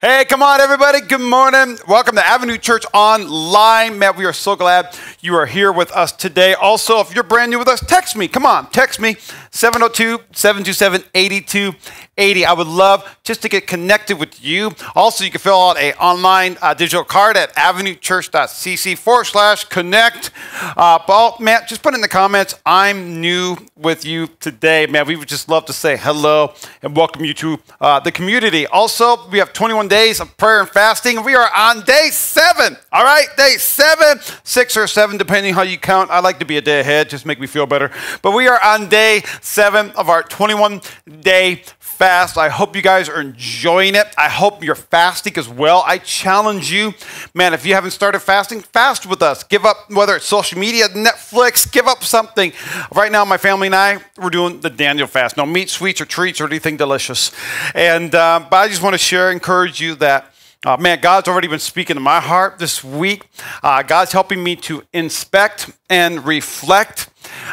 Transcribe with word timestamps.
Hey, 0.00 0.24
come 0.26 0.44
on, 0.44 0.60
everybody. 0.60 1.00
Good 1.00 1.20
morning. 1.20 1.76
Welcome 1.88 2.14
to 2.14 2.24
Avenue 2.24 2.56
Church 2.56 2.84
Online. 2.94 3.98
Matt, 3.98 4.16
we 4.16 4.26
are 4.26 4.32
so 4.32 4.54
glad 4.54 4.96
you 5.20 5.34
are 5.34 5.44
here 5.44 5.72
with 5.72 5.90
us 5.90 6.12
today. 6.12 6.54
Also, 6.54 7.00
if 7.00 7.12
you're 7.12 7.24
brand 7.24 7.50
new 7.50 7.58
with 7.58 7.66
us, 7.66 7.80
text 7.84 8.14
me. 8.14 8.28
Come 8.28 8.46
on, 8.46 8.70
text 8.70 9.00
me 9.00 9.16
702 9.50 10.20
727 10.32 11.02
8280. 11.12 12.44
I 12.46 12.52
would 12.52 12.68
love 12.68 13.18
just 13.24 13.42
to 13.42 13.48
get 13.48 13.66
connected 13.66 14.20
with 14.20 14.40
you. 14.40 14.70
Also, 14.94 15.24
you 15.24 15.32
can 15.32 15.40
fill 15.40 15.60
out 15.60 15.76
a 15.78 15.92
online 15.94 16.58
uh, 16.62 16.74
digital 16.74 17.02
card 17.02 17.36
at 17.36 17.52
avenuechurch.cc 17.56 18.96
forward 18.98 19.24
slash 19.24 19.64
connect. 19.64 20.30
Uh, 20.76 21.00
but, 21.08 21.40
Matt, 21.40 21.66
just 21.66 21.82
put 21.82 21.94
in 21.94 22.02
the 22.02 22.08
comments, 22.08 22.54
I'm 22.64 23.20
new 23.20 23.56
with 23.76 24.04
you 24.04 24.28
today. 24.38 24.86
Man, 24.86 25.08
we 25.08 25.16
would 25.16 25.28
just 25.28 25.48
love 25.48 25.64
to 25.64 25.72
say 25.72 25.96
hello 25.96 26.54
and 26.82 26.94
welcome 26.94 27.24
you 27.24 27.34
to 27.34 27.58
uh, 27.80 27.98
the 27.98 28.12
community. 28.12 28.64
Also, 28.68 29.28
we 29.28 29.38
have 29.38 29.52
21 29.52 29.87
days 29.88 30.20
of 30.20 30.36
prayer 30.36 30.60
and 30.60 30.68
fasting. 30.68 31.24
We 31.24 31.34
are 31.34 31.50
on 31.54 31.82
day 31.82 32.08
seven. 32.10 32.76
All 32.92 33.04
right, 33.04 33.26
day 33.36 33.56
seven, 33.58 34.20
six 34.44 34.76
or 34.76 34.86
seven, 34.86 35.16
depending 35.16 35.54
how 35.54 35.62
you 35.62 35.78
count. 35.78 36.10
I 36.10 36.20
like 36.20 36.38
to 36.38 36.44
be 36.44 36.56
a 36.56 36.60
day 36.60 36.80
ahead, 36.80 37.10
just 37.10 37.26
make 37.26 37.40
me 37.40 37.46
feel 37.46 37.66
better. 37.66 37.90
But 38.22 38.32
we 38.32 38.46
are 38.46 38.62
on 38.62 38.88
day 38.88 39.22
seven 39.40 39.90
of 39.92 40.08
our 40.08 40.22
21 40.22 40.80
day 41.20 41.62
fast. 41.98 42.38
I 42.38 42.48
hope 42.48 42.76
you 42.76 42.82
guys 42.82 43.08
are 43.08 43.20
enjoying 43.20 43.96
it. 43.96 44.06
I 44.16 44.28
hope 44.28 44.62
you're 44.62 44.76
fasting 44.76 45.36
as 45.36 45.48
well. 45.48 45.82
I 45.84 45.98
challenge 45.98 46.70
you, 46.70 46.94
man, 47.34 47.52
if 47.52 47.66
you 47.66 47.74
haven't 47.74 47.90
started 47.90 48.20
fasting, 48.20 48.60
fast 48.60 49.04
with 49.04 49.20
us. 49.20 49.42
Give 49.42 49.64
up, 49.64 49.90
whether 49.90 50.14
it's 50.14 50.24
social 50.24 50.60
media, 50.60 50.86
Netflix, 50.90 51.70
give 51.70 51.88
up 51.88 52.04
something. 52.04 52.52
Right 52.94 53.10
now, 53.10 53.24
my 53.24 53.36
family 53.36 53.66
and 53.66 53.74
I, 53.74 53.98
we're 54.16 54.30
doing 54.30 54.60
the 54.60 54.70
Daniel 54.70 55.08
fast. 55.08 55.36
No 55.36 55.44
meat, 55.44 55.70
sweets, 55.70 56.00
or 56.00 56.04
treats, 56.04 56.40
or 56.40 56.46
anything 56.46 56.76
delicious. 56.76 57.32
And, 57.74 58.14
uh, 58.14 58.46
but 58.48 58.56
I 58.56 58.68
just 58.68 58.82
want 58.82 58.94
to 58.94 58.98
share, 58.98 59.32
encourage 59.32 59.80
you 59.80 59.96
that. 59.96 60.32
Uh, 60.66 60.76
man, 60.76 61.00
God's 61.00 61.28
already 61.28 61.46
been 61.46 61.60
speaking 61.60 61.94
to 61.94 62.00
my 62.00 62.20
heart 62.20 62.58
this 62.58 62.82
week. 62.82 63.28
Uh, 63.62 63.82
God's 63.82 64.10
helping 64.10 64.42
me 64.42 64.56
to 64.56 64.82
inspect 64.92 65.70
and 65.88 66.24
reflect 66.26 67.10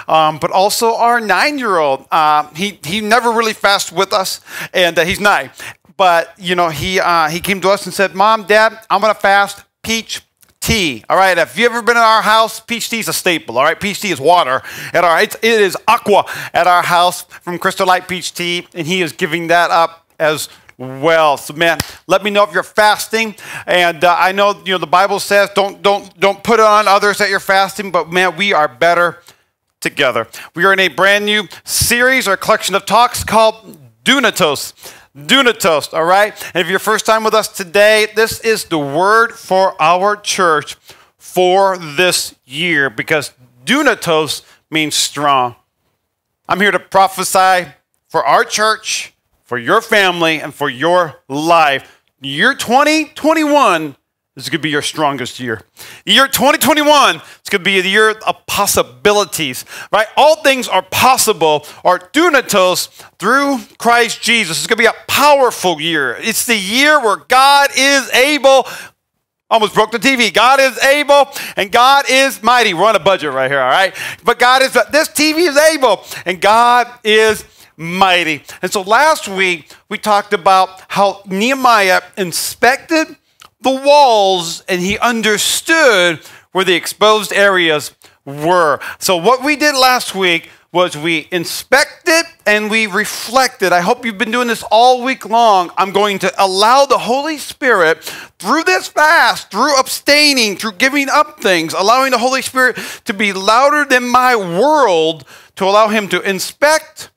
um, 0.08 0.38
but 0.40 0.52
also 0.52 0.96
our 0.96 1.20
nine-year-old. 1.20 2.06
Uh, 2.12 2.48
he 2.56 2.80
he 2.84 3.02
never 3.02 3.32
really 3.32 3.54
fasted 3.54 3.98
with 3.98 4.14
us, 4.14 4.42
and 4.74 4.98
uh, 4.98 5.06
he's 5.06 5.20
nine. 5.20 5.52
But 5.98 6.34
you 6.38 6.56
know, 6.56 6.70
he 6.70 7.00
uh, 7.00 7.30
he 7.30 7.40
came 7.40 7.62
to 7.62 7.70
us 7.70 7.86
and 7.86 7.94
said, 7.94 8.16
"Mom, 8.16 8.44
Dad, 8.44 8.78
I'm 8.90 9.02
gonna 9.02 9.14
fast 9.14 9.64
peach." 9.82 10.22
Tea. 10.62 11.04
All 11.08 11.16
right. 11.16 11.38
If 11.38 11.60
you 11.60 11.68
ever 11.68 11.84
been 11.84 11.96
in 11.96 12.02
our 12.02 12.24
house, 12.24 12.60
peach 12.60 12.90
tea 12.90 12.98
is 12.98 13.08
a 13.08 13.14
staple. 13.14 13.60
All 13.60 13.64
right. 13.64 13.80
Peach 13.80 14.02
tea 14.02 14.10
is 14.10 14.20
water 14.20 14.64
at 14.96 15.04
our. 15.04 15.22
It's, 15.22 15.36
it 15.36 15.62
is 15.62 15.78
aqua 15.88 16.26
at 16.56 16.66
our 16.66 16.82
house 16.82 17.22
from 17.22 17.60
Crystal 17.60 17.86
Light 17.86 18.08
Peach 18.08 18.34
Tea, 18.34 18.68
and 18.74 18.88
he 18.88 19.04
is 19.04 19.12
giving 19.12 19.46
that 19.48 19.70
up 19.70 20.08
as 20.18 20.50
well. 20.78 21.38
So, 21.38 21.54
man, 21.54 21.78
let 22.08 22.24
me 22.24 22.32
know 22.32 22.44
if 22.44 22.54
you're 22.54 22.64
fasting. 22.64 23.36
And 23.66 24.04
uh, 24.04 24.16
I 24.18 24.32
know 24.32 24.62
you 24.66 24.74
know 24.74 24.78
the 24.78 24.88
Bible 24.88 25.20
says 25.20 25.50
don't 25.56 25.82
don't 25.82 26.20
don't 26.20 26.44
put 26.44 26.60
it 26.60 26.66
on 26.66 26.88
others 26.88 27.18
that 27.20 27.30
you're 27.30 27.40
fasting, 27.40 27.92
but 27.92 28.12
man, 28.12 28.36
we 28.36 28.54
are 28.54 28.68
better 28.68 29.20
together. 29.86 30.28
We 30.56 30.66
are 30.66 30.74
in 30.74 30.80
a 30.80 30.88
brand 30.88 31.26
new 31.26 31.48
series 31.64 32.28
or 32.28 32.36
collection 32.36 32.74
of 32.74 32.88
talks 32.88 33.24
called 33.24 33.78
Dunatos. 34.04 34.74
Dunatos, 35.16 35.94
all 35.94 36.06
right? 36.06 36.34
And 36.56 36.62
if 36.62 36.68
you're 36.68 36.80
first 36.80 37.06
time 37.06 37.24
with 37.24 37.36
us 37.36 37.48
today, 37.48 38.08
this 38.16 38.40
is 38.40 38.66
the 38.66 38.80
word 38.80 39.34
for 39.34 39.80
our 39.80 40.16
church 40.16 40.76
for 41.20 41.78
this 41.78 42.34
year 42.46 42.90
because 42.90 43.32
Dunatos 43.64 44.42
means 44.72 44.96
strong. 44.96 45.56
I'm 46.50 46.60
here 46.60 46.72
to 46.72 46.80
prophesy 46.80 47.70
for 48.08 48.26
our 48.26 48.44
church, 48.44 49.14
for 49.44 49.60
your 49.60 49.82
family, 49.82 50.42
and 50.42 50.52
for 50.52 50.68
your 50.68 51.22
life. 51.30 52.02
Year 52.22 52.56
2021 52.56 53.96
this 54.36 54.44
is 54.44 54.50
going 54.50 54.60
to 54.60 54.64
be 54.64 54.70
your 54.70 54.82
strongest 54.82 55.40
year. 55.40 55.62
Year 56.06 56.28
2021 56.28 57.16
it's 57.16 57.50
going 57.50 57.62
to 57.62 57.66
be 57.66 57.80
the 57.80 57.90
year 57.90 58.10
of 58.10 58.46
possibilities, 58.48 59.64
right? 59.94 60.08
All 60.18 60.44
things 60.44 60.68
are 60.68 60.82
possible 60.82 61.66
or 61.86 62.00
dunatos 62.00 62.88
through 63.18 63.60
Christ 63.78 64.22
Jesus. 64.22 64.58
It's 64.58 64.68
going 64.68 64.78
to 64.78 64.84
be 64.84 64.88
a 64.88 65.06
powerful 65.08 65.80
year. 65.80 66.18
It's 66.20 66.46
the 66.46 66.58
year 66.58 67.00
where 67.00 67.16
God 67.16 67.70
is 67.78 68.12
able. 68.12 68.68
Almost 69.50 69.74
broke 69.74 69.92
the 69.92 70.00
TV. 70.00 70.34
God 70.34 70.60
is 70.60 70.78
able 70.84 71.30
and 71.56 71.72
God 71.72 72.06
is 72.10 72.44
mighty. 72.44 72.74
We're 72.74 72.88
on 72.88 72.96
a 72.98 73.00
budget 73.00 73.32
right 73.32 73.50
here, 73.50 73.62
all 73.62 73.70
right? 73.70 73.96
But 74.26 74.38
God 74.38 74.64
is, 74.64 74.74
this 74.92 75.08
TV 75.08 75.48
is 75.48 75.56
able 75.56 76.04
and 76.26 76.42
God 76.42 76.88
is 77.06 77.46
mighty. 77.78 78.44
And 78.62 78.74
so 78.74 78.82
last 78.82 79.30
week 79.30 79.72
we 79.88 79.98
talked 79.98 80.34
about 80.34 80.82
how 80.90 81.22
Nehemiah 81.26 82.02
inspected 82.18 83.16
the 83.62 83.72
walls 83.72 84.64
and 84.68 84.82
he 84.82 84.98
understood 85.00 86.20
where 86.52 86.64
the 86.64 86.76
exposed 86.76 87.34
areas 87.34 87.94
were. 88.26 88.80
So, 89.00 89.18
what 89.18 89.44
we 89.44 89.56
did 89.56 89.76
last 89.76 90.16
week 90.16 90.50
was 90.72 90.98
we 90.98 91.28
inspected 91.32 92.24
and 92.46 92.70
we 92.70 92.86
reflected. 92.86 93.72
I 93.72 93.82
hope 93.82 94.06
you've 94.06 94.18
been 94.18 94.32
doing 94.32 94.48
this 94.48 94.64
all 94.72 95.04
week 95.04 95.28
long. 95.28 95.72
I'm 95.78 95.92
going 95.92 96.20
to 96.20 96.34
allow 96.38 96.86
the 96.86 96.98
Holy 96.98 97.38
Spirit 97.38 98.04
through 98.40 98.64
this 98.64 98.88
fast, 98.88 99.52
through 99.52 99.78
abstaining, 99.80 100.58
through 100.58 100.74
giving 100.74 101.10
up 101.10 101.40
things, 101.40 101.74
allowing 101.74 102.12
the 102.12 102.18
Holy 102.18 102.42
Spirit 102.42 102.78
to 103.06 103.14
be 103.14 103.34
louder 103.34 103.86
than 103.86 104.08
my 104.08 104.36
world, 104.36 105.24
to 105.56 105.66
allow 105.66 105.88
Him 105.88 106.08
to 106.10 106.22
inspect 106.22 107.10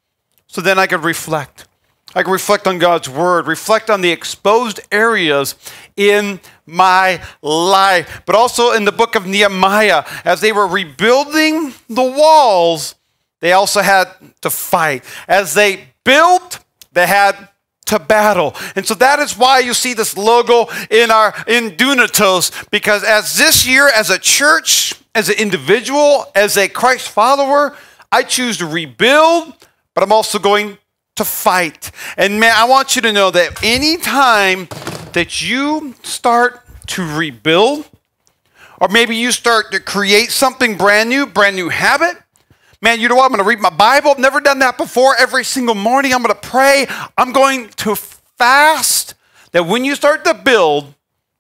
so 0.47 0.61
then 0.61 0.79
I 0.79 0.87
could 0.87 1.05
reflect. 1.05 1.68
I 2.15 2.23
can 2.23 2.33
reflect 2.33 2.67
on 2.67 2.79
God's 2.79 3.09
word, 3.09 3.47
reflect 3.47 3.91
on 3.91 4.01
the 4.01 4.11
exposed 4.11 4.81
areas 4.91 5.55
in 5.97 6.41
my 6.65 7.23
life. 7.43 8.23
But 8.25 8.35
also 8.35 8.73
in 8.73 8.85
the 8.85 8.93
book 8.93 9.15
of 9.15 9.27
Nehemiah, 9.27 10.05
as 10.25 10.41
they 10.41 10.53
were 10.53 10.67
rebuilding 10.67 11.75
the 11.89 12.03
walls, 12.03 12.95
they 13.41 13.53
also 13.53 13.83
had 13.83 14.09
to 14.41 14.51
fight. 14.51 15.05
As 15.29 15.55
they 15.55 15.89
built, 16.05 16.61
they 16.93 17.07
had 17.07 17.49
to 17.87 17.99
battle. 17.99 18.55
And 18.75 18.87
so 18.87 18.95
that 18.95 19.19
is 19.19 19.37
why 19.37 19.61
you 19.61 19.75
see 19.75 19.95
this 19.95 20.17
logo 20.17 20.67
in 20.91 21.11
our 21.11 21.35
in 21.47 21.71
Dunatos, 21.73 22.71
because 22.71 23.03
as 23.05 23.37
this 23.37 23.67
year, 23.67 23.89
as 23.89 24.11
a 24.11 24.19
church, 24.19 24.95
as 25.15 25.29
an 25.29 25.37
individual, 25.37 26.27
as 26.35 26.57
a 26.57 26.69
Christ 26.69 27.09
follower, 27.09 27.77
I 28.11 28.23
choose 28.23 28.59
to 28.59 28.67
rebuild, 28.67 29.55
but 29.95 30.03
I'm 30.03 30.13
also 30.13 30.39
going 30.39 30.79
to 31.19 31.25
fight. 31.25 31.91
And 32.17 32.41
man, 32.41 32.53
I 32.57 32.65
want 32.65 32.97
you 32.97 33.03
to 33.03 33.13
know 33.13 33.31
that 33.31 33.63
anytime 33.63 34.69
that 35.13 35.43
you 35.43 35.95
start 36.03 36.65
to 36.89 37.17
rebuild, 37.17 37.89
or 38.81 38.89
maybe 38.89 39.17
you 39.17 39.31
start 39.33 39.71
to 39.73 39.81
create 39.81 40.31
something 40.31 40.77
brand 40.77 41.09
new, 41.09 41.27
brand 41.27 41.57
new 41.57 41.69
habit, 41.69 42.17
man, 42.81 43.01
you 43.01 43.09
know 43.09 43.17
what? 43.17 43.25
I'm 43.25 43.31
going 43.31 43.43
to 43.43 43.49
read 43.49 43.61
my 43.61 43.71
Bible. 43.71 44.11
I've 44.11 44.19
never 44.19 44.41
done 44.41 44.61
that 44.61 44.79
before. 44.79 45.15
Every 45.19 45.45
single 45.45 45.75
morning, 45.75 46.15
I'm 46.15 46.23
going 46.23 46.35
to 46.35 46.41
pray. 46.41 46.87
I'm 47.17 47.33
going 47.33 47.69
to 47.69 47.95
fast. 47.95 49.15
That 49.53 49.67
when 49.67 49.85
you 49.85 49.95
start 49.95 50.25
to 50.25 50.35
build, 50.35 50.95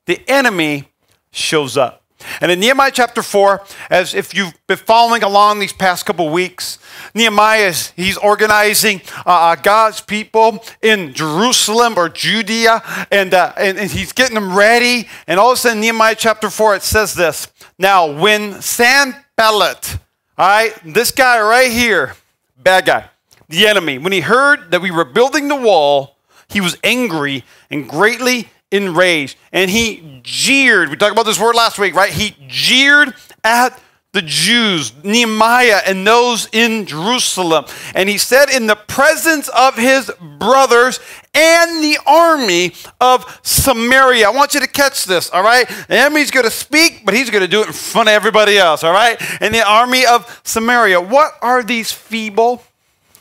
the 0.06 0.20
enemy 0.28 0.88
shows 1.30 1.76
up. 1.76 2.02
And 2.40 2.50
in 2.50 2.60
Nehemiah 2.60 2.90
chapter 2.92 3.22
4, 3.22 3.62
as 3.90 4.14
if 4.14 4.34
you've 4.34 4.54
been 4.66 4.76
following 4.76 5.22
along 5.22 5.60
these 5.60 5.72
past 5.72 6.04
couple 6.04 6.28
weeks, 6.30 6.78
Nehemiah 7.14 7.68
is 7.68 7.92
he's 7.96 8.16
organizing 8.16 9.02
uh, 9.24 9.30
uh, 9.30 9.54
God's 9.56 10.00
people 10.00 10.64
in 10.82 11.14
Jerusalem 11.14 11.94
or 11.96 12.08
Judea, 12.08 12.82
and, 13.10 13.34
uh, 13.34 13.52
and, 13.56 13.78
and 13.78 13.90
he's 13.90 14.12
getting 14.12 14.34
them 14.34 14.56
ready. 14.56 15.08
And 15.26 15.38
all 15.38 15.50
of 15.52 15.54
a 15.54 15.60
sudden, 15.60 15.80
Nehemiah 15.80 16.16
chapter 16.16 16.50
4, 16.50 16.76
it 16.76 16.82
says 16.82 17.14
this 17.14 17.48
Now, 17.78 18.10
when 18.10 18.60
Sanballat, 18.60 19.98
all 20.36 20.48
right, 20.48 20.72
this 20.84 21.10
guy 21.10 21.40
right 21.40 21.70
here, 21.70 22.14
bad 22.56 22.86
guy, 22.86 23.10
the 23.48 23.66
enemy, 23.66 23.98
when 23.98 24.12
he 24.12 24.20
heard 24.20 24.72
that 24.72 24.82
we 24.82 24.90
were 24.90 25.04
building 25.04 25.48
the 25.48 25.56
wall, 25.56 26.16
he 26.48 26.60
was 26.60 26.76
angry 26.82 27.44
and 27.70 27.88
greatly 27.88 28.48
enraged. 28.70 29.36
And 29.52 29.70
he 29.70 30.20
jeered. 30.22 30.90
We 30.90 30.96
talked 30.96 31.12
about 31.12 31.26
this 31.26 31.40
word 31.40 31.54
last 31.54 31.78
week, 31.78 31.94
right? 31.94 32.12
He 32.12 32.36
jeered 32.48 33.14
at 33.44 33.80
the 34.12 34.22
Jews, 34.22 34.92
Nehemiah, 35.04 35.82
and 35.86 36.06
those 36.06 36.48
in 36.52 36.86
Jerusalem. 36.86 37.66
And 37.94 38.08
he 38.08 38.16
said, 38.16 38.48
in 38.48 38.66
the 38.66 38.74
presence 38.74 39.48
of 39.48 39.76
his 39.76 40.10
brothers 40.38 40.98
and 41.34 41.84
the 41.84 41.98
army 42.06 42.72
of 43.00 43.40
Samaria. 43.42 44.26
I 44.26 44.30
want 44.30 44.54
you 44.54 44.60
to 44.60 44.66
catch 44.66 45.04
this, 45.04 45.30
all 45.30 45.42
right? 45.42 45.68
The 45.68 45.98
enemy's 45.98 46.30
going 46.30 46.44
to 46.44 46.50
speak, 46.50 47.02
but 47.04 47.12
he's 47.14 47.28
going 47.28 47.42
to 47.42 47.48
do 47.48 47.60
it 47.60 47.66
in 47.66 47.74
front 47.74 48.08
of 48.08 48.14
everybody 48.14 48.56
else, 48.56 48.82
all 48.82 48.94
right? 48.94 49.20
And 49.42 49.54
the 49.54 49.66
army 49.66 50.06
of 50.06 50.40
Samaria. 50.42 51.02
What 51.02 51.32
are 51.42 51.62
these 51.62 51.92
feeble, 51.92 52.64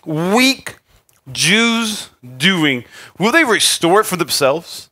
weak 0.06 0.78
Jews 1.32 2.10
doing? 2.38 2.86
Will 3.20 3.34
they 3.34 3.44
restore 3.44 4.02
it 4.02 4.06
for 4.06 4.16
themselves? 4.16 4.90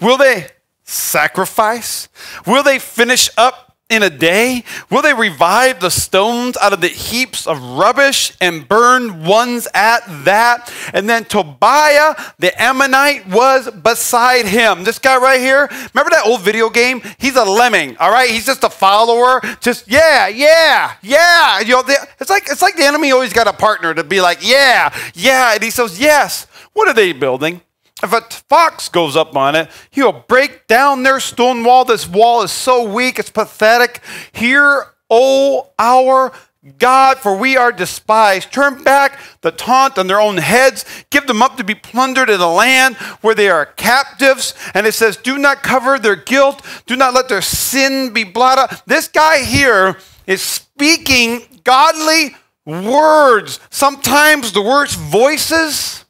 Will 0.00 0.16
they 0.16 0.48
sacrifice? 0.84 2.08
Will 2.46 2.62
they 2.62 2.78
finish 2.78 3.28
up 3.36 3.62
in 3.88 4.02
a 4.02 4.10
day? 4.10 4.64
Will 4.90 5.02
they 5.02 5.14
revive 5.14 5.78
the 5.78 5.90
stones 5.90 6.56
out 6.56 6.72
of 6.72 6.80
the 6.80 6.88
heaps 6.88 7.46
of 7.46 7.62
rubbish 7.62 8.32
and 8.40 8.68
burn 8.68 9.24
ones 9.24 9.68
at 9.74 10.00
that? 10.24 10.72
And 10.92 11.08
then 11.08 11.24
Tobiah, 11.24 12.16
the 12.38 12.60
Ammonite, 12.60 13.28
was 13.28 13.70
beside 13.70 14.46
him. 14.46 14.82
This 14.82 14.98
guy 14.98 15.16
right 15.18 15.40
here, 15.40 15.68
remember 15.94 16.10
that 16.10 16.22
old 16.26 16.40
video 16.40 16.68
game? 16.68 17.00
He's 17.18 17.36
a 17.36 17.44
lemming, 17.44 17.96
all 17.98 18.10
right? 18.10 18.28
He's 18.28 18.46
just 18.46 18.64
a 18.64 18.70
follower. 18.70 19.40
Just, 19.60 19.88
yeah, 19.88 20.26
yeah, 20.26 20.94
yeah. 21.02 21.60
You 21.60 21.74
know, 21.74 21.82
it's 22.18 22.30
like, 22.30 22.48
it's 22.50 22.62
like 22.62 22.76
the 22.76 22.84
enemy 22.84 23.12
always 23.12 23.32
got 23.32 23.46
a 23.46 23.52
partner 23.52 23.94
to 23.94 24.02
be 24.02 24.20
like, 24.20 24.38
yeah, 24.40 24.92
yeah. 25.14 25.54
And 25.54 25.62
he 25.62 25.70
says, 25.70 26.00
yes. 26.00 26.46
What 26.72 26.88
are 26.88 26.94
they 26.94 27.12
building? 27.12 27.62
If 28.02 28.12
a 28.12 28.20
fox 28.20 28.88
goes 28.88 29.16
up 29.16 29.34
on 29.36 29.54
it, 29.54 29.70
he'll 29.90 30.12
break 30.12 30.66
down 30.66 31.02
their 31.02 31.18
stone 31.18 31.64
wall. 31.64 31.84
This 31.84 32.06
wall 32.06 32.42
is 32.42 32.52
so 32.52 32.84
weak, 32.84 33.18
it's 33.18 33.30
pathetic. 33.30 34.02
Hear, 34.32 34.86
O 35.08 35.70
our 35.78 36.32
God, 36.78 37.18
for 37.18 37.36
we 37.36 37.56
are 37.56 37.70
despised. 37.72 38.52
Turn 38.52 38.82
back 38.82 39.20
the 39.40 39.52
taunt 39.52 39.98
on 39.98 40.08
their 40.08 40.20
own 40.20 40.36
heads. 40.36 40.84
Give 41.10 41.26
them 41.26 41.42
up 41.42 41.56
to 41.56 41.64
be 41.64 41.74
plundered 41.74 42.28
in 42.28 42.40
a 42.40 42.52
land 42.52 42.96
where 43.22 43.34
they 43.34 43.48
are 43.48 43.66
captives. 43.66 44.52
And 44.74 44.86
it 44.86 44.92
says, 44.92 45.16
Do 45.16 45.38
not 45.38 45.62
cover 45.62 45.98
their 45.98 46.16
guilt. 46.16 46.62
Do 46.86 46.96
not 46.96 47.14
let 47.14 47.28
their 47.28 47.42
sin 47.42 48.12
be 48.12 48.24
blotted. 48.24 48.72
Out. 48.72 48.86
This 48.86 49.08
guy 49.08 49.44
here 49.44 49.96
is 50.26 50.42
speaking 50.42 51.42
godly 51.62 52.36
words. 52.64 53.60
Sometimes 53.70 54.52
the 54.52 54.62
words 54.62 54.94
voices 54.94 56.05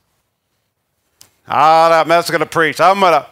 Ah, 1.48 2.00
I'm 2.00 2.08
just 2.08 2.31
going 2.31 2.40
to 2.40 2.46
preach. 2.46 2.81
I'm 2.81 3.00
going 3.00 3.12
to. 3.12 3.26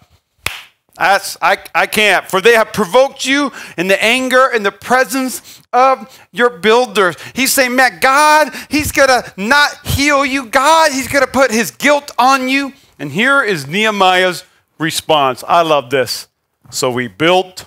That's 0.97 1.37
I, 1.43 1.59
I 1.75 1.87
can't. 1.87 2.29
For 2.31 2.41
they 2.41 2.53
have 2.53 2.73
provoked 2.73 3.27
you 3.27 3.51
in 3.77 3.89
the 3.89 4.03
anger 4.03 4.49
in 4.55 4.63
the 4.63 4.71
presence 4.71 5.61
of 5.73 6.21
your 6.31 6.51
builders. 6.51 7.17
He's 7.35 7.53
saying, 7.53 7.75
man, 7.75 7.99
God, 8.01 8.55
He's 8.71 8.93
gonna 8.93 9.25
not 9.37 9.85
heal 9.85 10.25
you. 10.25 10.47
God, 10.47 10.93
He's 10.93 11.09
gonna 11.09 11.27
put 11.27 11.51
His 11.51 11.73
guilt 11.73 12.13
on 12.17 12.49
you. 12.49 12.73
And 12.99 13.11
here 13.11 13.43
is 13.43 13.67
Nehemiah's 13.67 14.45
response. 14.79 15.43
I 15.49 15.63
love 15.63 15.91
this. 15.91 16.29
So 16.71 16.93
we 16.93 17.09
built 17.09 17.67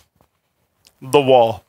the 1.02 1.22
wall. 1.22 1.66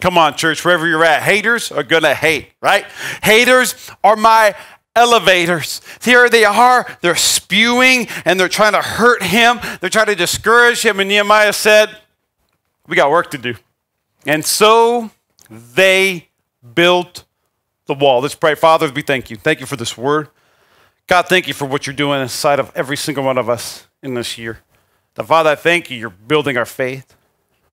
Come 0.00 0.18
on, 0.18 0.36
church, 0.36 0.64
wherever 0.64 0.86
you're 0.86 1.04
at, 1.04 1.22
haters 1.22 1.72
are 1.72 1.82
gonna 1.82 2.14
hate, 2.14 2.52
right? 2.60 2.84
Haters 3.22 3.74
are 4.04 4.16
my 4.16 4.54
elevators. 4.96 5.80
Here 6.02 6.28
they 6.28 6.44
are, 6.44 6.86
they're 7.00 7.16
spewing 7.16 8.08
and 8.24 8.38
they're 8.38 8.48
trying 8.48 8.72
to 8.72 8.82
hurt 8.82 9.22
him, 9.22 9.60
they're 9.80 9.90
trying 9.90 10.06
to 10.06 10.14
discourage 10.14 10.82
him. 10.82 11.00
And 11.00 11.08
Nehemiah 11.08 11.52
said, 11.52 11.96
We 12.86 12.96
got 12.96 13.10
work 13.10 13.30
to 13.32 13.38
do. 13.38 13.54
And 14.26 14.44
so 14.44 15.10
they 15.50 16.28
built 16.74 17.24
the 17.86 17.94
wall. 17.94 18.20
Let's 18.20 18.34
pray. 18.34 18.54
Father, 18.54 18.90
we 18.90 19.02
thank 19.02 19.30
you. 19.30 19.36
Thank 19.36 19.60
you 19.60 19.66
for 19.66 19.76
this 19.76 19.96
word. 19.96 20.28
God, 21.06 21.28
thank 21.28 21.46
you 21.46 21.54
for 21.54 21.66
what 21.66 21.86
you're 21.86 21.94
doing 21.94 22.22
inside 22.22 22.58
of 22.58 22.72
every 22.74 22.96
single 22.96 23.24
one 23.24 23.36
of 23.36 23.50
us 23.50 23.86
in 24.02 24.14
this 24.14 24.38
year. 24.38 24.60
The 25.14 25.24
Father, 25.24 25.50
I 25.50 25.54
thank 25.54 25.90
you, 25.90 25.98
you're 25.98 26.10
building 26.10 26.56
our 26.56 26.64
faith. 26.64 27.14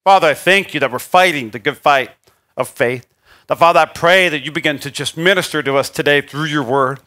Father, 0.04 0.28
I 0.28 0.34
thank 0.34 0.74
you 0.74 0.80
that 0.82 0.92
we're 0.92 1.00
fighting 1.00 1.52
the 1.52 1.60
good 1.60 1.78
fight 1.78 2.12
of 2.58 2.68
faith. 2.68 3.08
Father, 3.56 3.80
I 3.80 3.86
pray 3.86 4.30
that 4.30 4.46
you 4.46 4.52
begin 4.52 4.80
to 4.80 4.92
just 4.92 5.18
minister 5.18 5.62
to 5.62 5.76
us 5.76 5.90
today 5.90 6.22
through 6.22 6.46
your 6.46 6.64
word. 6.64 7.00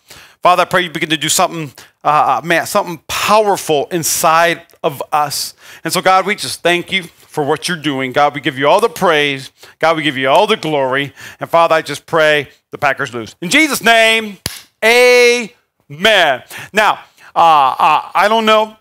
Father, 0.43 0.63
I 0.63 0.65
pray 0.67 0.83
you 0.83 0.91
begin 0.91 1.09
to 1.09 1.17
do 1.17 1.31
something, 1.31 1.73
uh, 2.05 2.41
uh, 2.43 2.47
man, 2.47 2.67
something 2.67 2.99
powerful 3.09 3.87
inside 3.91 4.63
of 4.83 5.03
us. 5.11 5.55
And 5.85 5.93
so, 5.93 6.03
God, 6.03 6.27
we 6.27 6.35
just 6.35 6.63
thank 6.63 6.93
you 6.93 7.05
for 7.05 7.43
what 7.43 7.67
you're 7.67 7.79
doing. 7.79 8.13
God, 8.13 8.35
we 8.35 8.43
give 8.43 8.59
you 8.59 8.69
all 8.69 8.81
the 8.81 8.91
praise. 8.91 9.51
God, 9.79 9.97
we 9.97 10.03
give 10.03 10.19
you 10.19 10.29
all 10.29 10.47
the 10.47 10.59
glory. 10.59 11.15
And 11.41 11.49
Father, 11.49 11.77
I 11.77 11.83
just 11.83 12.05
pray 12.05 12.51
the 12.71 12.79
Packers 12.79 13.15
lose. 13.15 13.35
In 13.41 13.49
Jesus' 13.49 13.83
name, 13.83 14.37
amen. 14.85 16.43
Now, 16.73 17.01
uh, 17.35 17.75
uh, 17.79 18.11
I 18.15 18.27
don't 18.29 18.45
know 18.45 18.77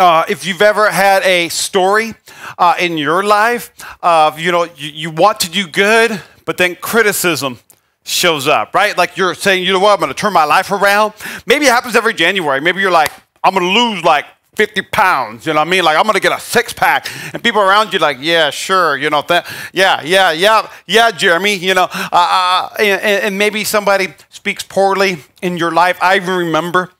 uh, 0.00 0.24
if 0.30 0.46
you've 0.46 0.62
ever 0.62 0.90
had 0.90 1.22
a 1.24 1.50
story 1.50 2.14
uh, 2.56 2.74
in 2.80 2.96
your 2.96 3.22
life 3.22 3.70
of, 4.02 4.40
you 4.40 4.50
know, 4.50 4.64
you, 4.64 4.88
you, 4.88 5.10
want 5.10 5.38
to 5.40 5.50
do 5.50 5.66
good, 5.66 6.22
but 6.46 6.56
then 6.56 6.74
criticism 6.74 7.58
shows 8.02 8.48
up, 8.48 8.74
right? 8.74 8.96
Like 8.96 9.18
you're 9.18 9.34
saying, 9.34 9.62
you 9.62 9.74
know 9.74 9.78
what, 9.78 9.92
I'm 9.92 9.98
going 9.98 10.08
to 10.08 10.14
turn 10.14 10.32
my 10.32 10.44
life 10.44 10.70
around. 10.70 11.12
Maybe 11.44 11.66
it 11.66 11.70
happens 11.70 11.96
every 11.96 12.14
January. 12.14 12.62
Maybe 12.62 12.80
you're 12.80 12.90
like, 12.90 13.12
I'm 13.44 13.52
going 13.52 13.66
to 13.66 13.78
lose 13.78 14.02
like 14.02 14.24
50 14.54 14.82
pounds, 14.82 15.46
you 15.46 15.52
know 15.52 15.60
what 15.60 15.68
I 15.68 15.70
mean? 15.70 15.84
Like, 15.84 15.96
I'm 15.96 16.04
gonna 16.04 16.20
get 16.20 16.32
a 16.32 16.40
six 16.40 16.72
pack. 16.72 17.06
And 17.32 17.42
people 17.42 17.62
around 17.62 17.92
you, 17.92 17.98
like, 17.98 18.18
yeah, 18.20 18.50
sure, 18.50 18.96
you 18.96 19.08
know, 19.08 19.22
that, 19.28 19.46
yeah, 19.72 20.02
yeah, 20.02 20.32
yeah, 20.32 20.68
yeah, 20.86 21.10
Jeremy, 21.12 21.54
you 21.54 21.72
know, 21.72 21.88
uh, 21.92 22.08
uh, 22.12 22.74
and, 22.78 23.00
and, 23.24 23.38
maybe 23.38 23.64
somebody 23.64 24.08
speaks 24.28 24.62
poorly 24.62 25.18
in 25.40 25.56
your 25.56 25.70
life. 25.70 25.98
I 26.02 26.16
remember, 26.16 26.90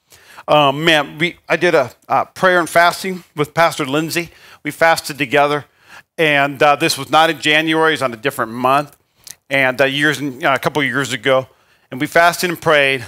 um, 0.51 0.85
man, 0.85 1.17
we, 1.17 1.37
I 1.49 1.57
did 1.57 1.77
a 1.77 1.93
prayer 2.35 2.59
and 2.59 2.69
fasting 2.69 3.23
with 3.37 3.55
Pastor 3.55 3.87
Lindsay. 3.87 4.31
We 4.65 4.73
fasted 4.73 5.17
together, 5.17 5.65
and 6.19 6.61
uh, 6.61 6.75
this 6.75 6.99
was 6.99 7.09
not 7.09 7.31
in 7.31 7.39
January, 7.39 7.93
it 7.93 7.95
was 7.95 8.03
on 8.03 8.13
a 8.13 8.17
different 8.17 8.51
month 8.51 8.97
and 9.49 9.81
uh, 9.81 9.85
years 9.85 10.21
uh, 10.21 10.41
a 10.43 10.59
couple 10.59 10.83
years 10.83 11.13
ago, 11.13 11.47
and 11.91 12.01
we 12.01 12.09
fasted 12.09 12.51
and 12.51 12.61
prayed 12.61 13.05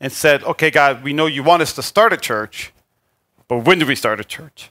and 0.00 0.10
said, 0.10 0.42
"Okay, 0.42 0.70
God, 0.70 1.04
we 1.04 1.12
know 1.12 1.26
you 1.26 1.42
want 1.42 1.60
us 1.60 1.74
to 1.74 1.82
start 1.82 2.14
a 2.14 2.16
church, 2.16 2.72
but 3.46 3.58
when 3.58 3.78
do 3.78 3.84
we 3.84 3.94
start 3.94 4.18
a 4.18 4.24
church? 4.24 4.70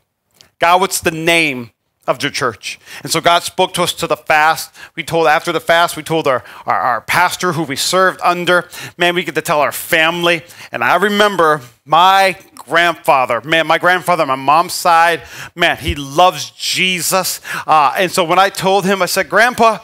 God, 0.58 0.82
what's 0.82 1.02
the 1.02 1.12
name?" 1.12 1.70
Of 2.10 2.18
the 2.18 2.32
church. 2.32 2.80
And 3.04 3.12
so 3.12 3.22
God 3.22 3.44
spoke 3.44 3.76
to 3.76 3.84
us 3.84 3.94
to 3.94 4.08
the 4.08 4.18
fast. 4.18 4.74
We 4.96 5.04
told 5.04 5.28
after 5.28 5.52
the 5.52 5.60
fast, 5.60 5.96
we 5.96 6.02
told 6.02 6.28
our, 6.28 6.44
our, 6.66 6.80
our 6.80 7.02
pastor 7.02 7.52
who 7.52 7.62
we 7.62 7.76
served 7.76 8.20
under, 8.24 8.68
man, 8.98 9.14
we 9.14 9.24
get 9.24 9.36
to 9.36 9.44
tell 9.44 9.62
our 9.62 9.72
family. 9.72 10.42
And 10.72 10.84
I 10.84 10.96
remember 10.96 11.62
my 11.86 12.36
grandfather, 12.56 13.42
man, 13.42 13.68
my 13.68 13.78
grandfather, 13.78 14.26
my 14.26 14.34
mom's 14.36 14.74
side, 14.74 15.22
man, 15.56 15.78
he 15.78 15.94
loves 15.94 16.50
Jesus. 16.50 17.42
Uh, 17.68 17.94
and 17.96 18.12
so 18.12 18.24
when 18.24 18.40
I 18.40 18.50
told 18.50 18.86
him, 18.86 19.04
I 19.04 19.06
said, 19.06 19.30
Grandpa, 19.30 19.78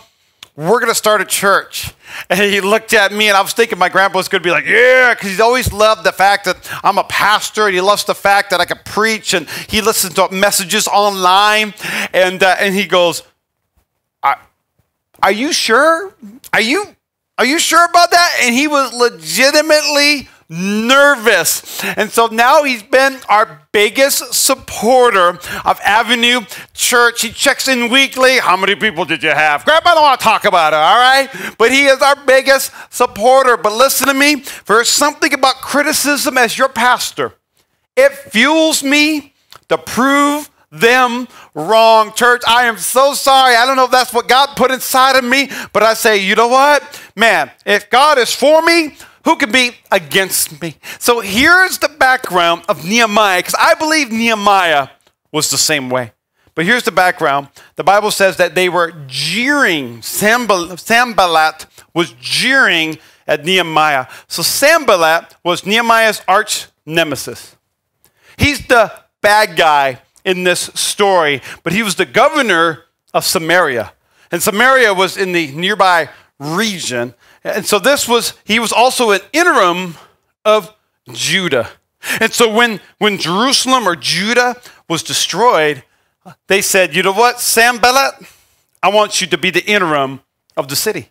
we're 0.56 0.80
going 0.80 0.92
to 0.92 0.96
start 0.96 1.19
a 1.22 1.25
church. 1.25 1.94
And 2.30 2.40
he 2.40 2.62
looked 2.62 2.94
at 2.94 3.12
me, 3.12 3.28
and 3.28 3.36
I 3.36 3.42
was 3.42 3.54
thinking 3.54 3.78
my 3.78 3.90
grandpa 3.90 4.18
was 4.18 4.30
going 4.30 4.42
to 4.42 4.48
be 4.48 4.52
like, 4.52 4.66
yeah, 4.66 5.13
because 5.13 5.30
he's 5.30 5.40
always 5.42 5.74
loved 5.74 6.06
the 6.06 6.13
fact 6.13 6.46
that 6.46 6.69
I'm 6.84 6.98
a 6.98 7.04
pastor, 7.04 7.66
and 7.66 7.75
he 7.75 7.81
loves 7.81 8.06
the 8.06 8.16
fact 8.16 8.52
that 8.52 8.62
I 8.62 8.66
can 8.66 8.80
preach, 8.86 9.34
and 9.34 9.50
he 9.68 9.81
listens 9.81 10.13
to 10.13 10.30
messages 10.31 10.88
online. 10.88 11.74
And, 12.13 12.42
uh, 12.42 12.56
and 12.60 12.74
he 12.74 12.86
goes, 12.86 13.24
Are 14.24 15.31
you 15.31 15.52
sure? 15.52 16.13
Are 16.54 16.62
you, 16.62 16.86
are 17.38 17.46
you 17.46 17.60
sure 17.60 17.84
about 17.86 18.12
that? 18.12 18.38
And 18.42 18.54
he 18.54 18.68
was 18.68 18.94
legitimately 18.94 20.30
nervous. 20.50 21.83
And 21.83 22.12
so 22.12 22.27
now 22.27 22.63
he's 22.63 22.83
been 22.83 23.19
our 23.27 23.68
biggest 23.71 24.33
supporter 24.33 25.39
of 25.65 25.80
Avenue 25.83 26.42
Church. 26.74 27.21
He 27.21 27.30
checks 27.31 27.68
in 27.68 27.90
weekly. 27.90 28.37
How 28.40 28.56
many 28.56 28.75
people 28.75 29.06
did 29.06 29.23
you 29.23 29.30
have? 29.30 29.66
Grandpa, 29.66 29.92
I 29.92 29.94
don't 29.95 30.04
want 30.04 30.19
to 30.19 30.23
talk 30.23 30.45
about 30.45 30.73
it, 30.73 30.78
all 30.78 30.97
right? 30.97 31.56
But 31.57 31.71
he 31.71 31.85
is 31.85 32.02
our 32.02 32.16
biggest 32.25 32.71
supporter. 32.90 33.57
But 33.57 33.73
listen 33.73 34.07
to 34.07 34.14
me, 34.14 34.44
there's 34.66 34.90
something 34.90 35.33
about 35.33 35.56
criticism 35.56 36.37
as 36.37 36.57
your 36.57 36.69
pastor. 36.69 37.33
It 37.95 38.11
fuels 38.11 38.83
me 38.83 39.33
to 39.69 39.78
prove 39.78 40.49
them 40.71 41.28
wrong. 41.54 42.14
Church, 42.14 42.42
I 42.47 42.66
am 42.66 42.78
so 42.78 43.14
sorry. 43.14 43.56
I 43.56 43.66
don't 43.66 43.78
know 43.78 43.85
if 43.85 43.92
that's 43.92 44.14
what 44.14 44.28
God 44.28 44.49
put 44.56 44.71
inside 44.71 45.16
of 45.16 45.23
me, 45.23 45.49
but 45.73 45.83
I 45.83 45.94
say, 45.94 46.18
you 46.18 46.35
know 46.35 46.47
what? 46.47 47.02
Man, 47.16 47.49
if 47.66 47.90
God 47.90 48.18
is 48.18 48.33
for 48.33 48.61
me, 48.61 48.97
who 49.25 49.35
can 49.35 49.51
be 49.51 49.71
against 49.91 50.61
me? 50.61 50.77
So 50.99 51.19
here's 51.19 51.79
the 51.79 51.89
background 51.89 52.63
of 52.69 52.85
Nehemiah, 52.85 53.39
because 53.39 53.55
I 53.59 53.73
believe 53.73 54.11
Nehemiah 54.11 54.87
was 55.31 55.49
the 55.49 55.57
same 55.57 55.89
way. 55.89 56.13
But 56.53 56.65
here's 56.65 56.83
the 56.83 56.91
background. 56.91 57.49
The 57.75 57.83
Bible 57.83 58.11
says 58.11 58.37
that 58.37 58.55
they 58.55 58.69
were 58.69 58.94
jeering. 59.07 60.01
Sanballat 60.01 61.65
was 61.94 62.13
jeering 62.21 62.97
at 63.27 63.44
Nehemiah. 63.44 64.07
So 64.27 64.41
Sanballat 64.41 65.35
was 65.44 65.65
Nehemiah's 65.65 66.21
arch 66.27 66.67
nemesis. 66.85 67.57
He's 68.37 68.65
the 68.67 68.94
bad 69.21 69.57
guy 69.57 70.01
in 70.23 70.44
this 70.44 70.71
story, 70.75 71.41
but 71.63 71.73
he 71.73 71.83
was 71.83 71.95
the 71.95 72.05
governor 72.05 72.85
of 73.13 73.25
Samaria. 73.25 73.91
And 74.31 74.41
Samaria 74.41 74.94
was 74.94 75.17
in 75.17 75.33
the 75.33 75.51
nearby 75.51 76.09
region. 76.39 77.13
And 77.44 77.65
so 77.65 77.80
this 77.80 78.07
was, 78.07 78.33
he 78.44 78.59
was 78.59 78.71
also 78.71 79.11
an 79.11 79.21
interim 79.33 79.95
of 80.44 80.73
Judah. 81.11 81.69
And 82.19 82.31
so 82.31 82.54
when, 82.54 82.80
when 82.97 83.18
Jerusalem 83.18 83.87
or 83.87 83.95
Judah 83.95 84.56
was 84.87 85.04
destroyed, 85.04 85.83
they 86.47 86.61
said, 86.61 86.95
you 86.95 87.04
know 87.04 87.13
what, 87.13 87.39
Sanballat, 87.39 88.15
I 88.81 88.89
want 88.89 89.21
you 89.21 89.27
to 89.27 89.37
be 89.37 89.49
the 89.49 89.65
interim 89.65 90.21
of 90.57 90.68
the 90.68 90.75
city. 90.75 91.09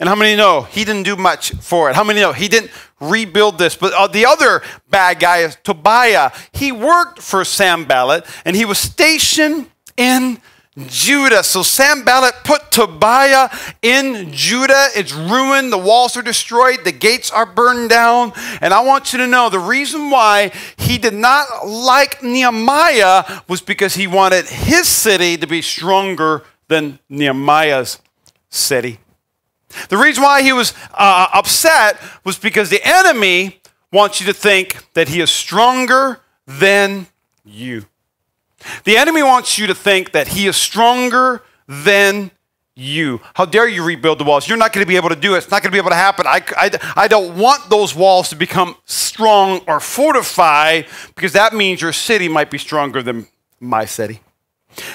And 0.00 0.08
how 0.08 0.14
many 0.14 0.36
know 0.36 0.62
he 0.62 0.84
didn't 0.84 1.02
do 1.02 1.16
much 1.16 1.50
for 1.56 1.90
it? 1.90 1.96
How 1.96 2.04
many 2.04 2.20
know 2.20 2.32
he 2.32 2.48
didn't 2.48 2.70
rebuild 3.00 3.58
this? 3.58 3.74
But 3.74 3.92
uh, 3.94 4.06
the 4.06 4.26
other 4.26 4.62
bad 4.88 5.18
guy 5.18 5.38
is 5.38 5.56
Tobiah. 5.64 6.30
He 6.52 6.70
worked 6.70 7.20
for 7.20 7.44
Sanballat 7.44 8.24
and 8.44 8.54
he 8.54 8.64
was 8.64 8.78
stationed 8.78 9.68
in 9.96 10.40
Judah. 10.86 11.42
So 11.42 11.62
Sanballat 11.62 12.34
put 12.44 12.70
Tobiah 12.70 13.48
in 13.82 14.30
Judah. 14.32 14.88
It's 14.94 15.12
ruined. 15.12 15.72
The 15.72 15.78
walls 15.78 16.16
are 16.16 16.22
destroyed. 16.22 16.84
The 16.84 16.92
gates 16.92 17.30
are 17.30 17.46
burned 17.46 17.90
down. 17.90 18.32
And 18.60 18.72
I 18.72 18.80
want 18.80 19.12
you 19.12 19.18
to 19.18 19.26
know 19.26 19.50
the 19.50 19.58
reason 19.58 20.10
why 20.10 20.52
he 20.76 20.98
did 20.98 21.14
not 21.14 21.66
like 21.66 22.22
Nehemiah 22.22 23.24
was 23.48 23.60
because 23.60 23.94
he 23.94 24.06
wanted 24.06 24.46
his 24.46 24.88
city 24.88 25.36
to 25.36 25.46
be 25.46 25.62
stronger 25.62 26.44
than 26.68 26.98
Nehemiah's 27.08 27.98
city. 28.50 28.98
The 29.88 29.96
reason 29.96 30.22
why 30.22 30.42
he 30.42 30.52
was 30.52 30.72
uh, 30.94 31.28
upset 31.32 32.00
was 32.24 32.38
because 32.38 32.70
the 32.70 32.80
enemy 32.82 33.60
wants 33.92 34.20
you 34.20 34.26
to 34.26 34.32
think 34.32 34.92
that 34.94 35.08
he 35.08 35.20
is 35.20 35.30
stronger 35.30 36.20
than 36.46 37.06
you. 37.44 37.84
The 38.84 38.96
enemy 38.96 39.22
wants 39.22 39.58
you 39.58 39.66
to 39.66 39.74
think 39.74 40.12
that 40.12 40.28
he 40.28 40.46
is 40.46 40.56
stronger 40.56 41.42
than 41.66 42.30
you. 42.74 43.20
How 43.34 43.44
dare 43.44 43.68
you 43.68 43.84
rebuild 43.84 44.18
the 44.18 44.24
walls? 44.24 44.48
You're 44.48 44.58
not 44.58 44.72
going 44.72 44.84
to 44.84 44.88
be 44.88 44.96
able 44.96 45.08
to 45.08 45.16
do 45.16 45.34
it. 45.34 45.38
It's 45.38 45.50
not 45.50 45.62
going 45.62 45.70
to 45.70 45.74
be 45.74 45.78
able 45.78 45.90
to 45.90 45.96
happen. 45.96 46.26
I, 46.26 46.42
I, 46.56 46.70
I 46.96 47.08
don't 47.08 47.36
want 47.36 47.68
those 47.68 47.94
walls 47.94 48.28
to 48.30 48.36
become 48.36 48.76
strong 48.84 49.60
or 49.66 49.80
fortified 49.80 50.86
because 51.14 51.32
that 51.32 51.54
means 51.54 51.82
your 51.82 51.92
city 51.92 52.28
might 52.28 52.50
be 52.50 52.58
stronger 52.58 53.02
than 53.02 53.26
my 53.60 53.84
city. 53.84 54.20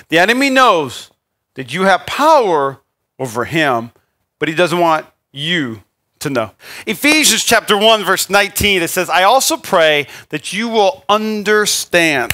The 0.10 0.20
enemy 0.20 0.50
knows 0.50 1.12
that 1.56 1.74
you 1.74 1.84
have 1.84 2.06
power 2.06 2.80
over 3.20 3.46
him, 3.46 3.92
but 4.40 4.48
he 4.48 4.56
doesn't 4.56 4.80
want 4.80 5.06
you 5.32 5.84
to 6.20 6.30
know. 6.30 6.52
Ephesians 6.86 7.44
chapter 7.44 7.78
1 7.78 8.04
verse 8.04 8.30
19 8.30 8.82
it 8.82 8.90
says, 8.90 9.10
"I 9.10 9.24
also 9.24 9.58
pray 9.58 10.08
that 10.30 10.54
you 10.54 10.70
will 10.70 11.04
understand 11.10 12.32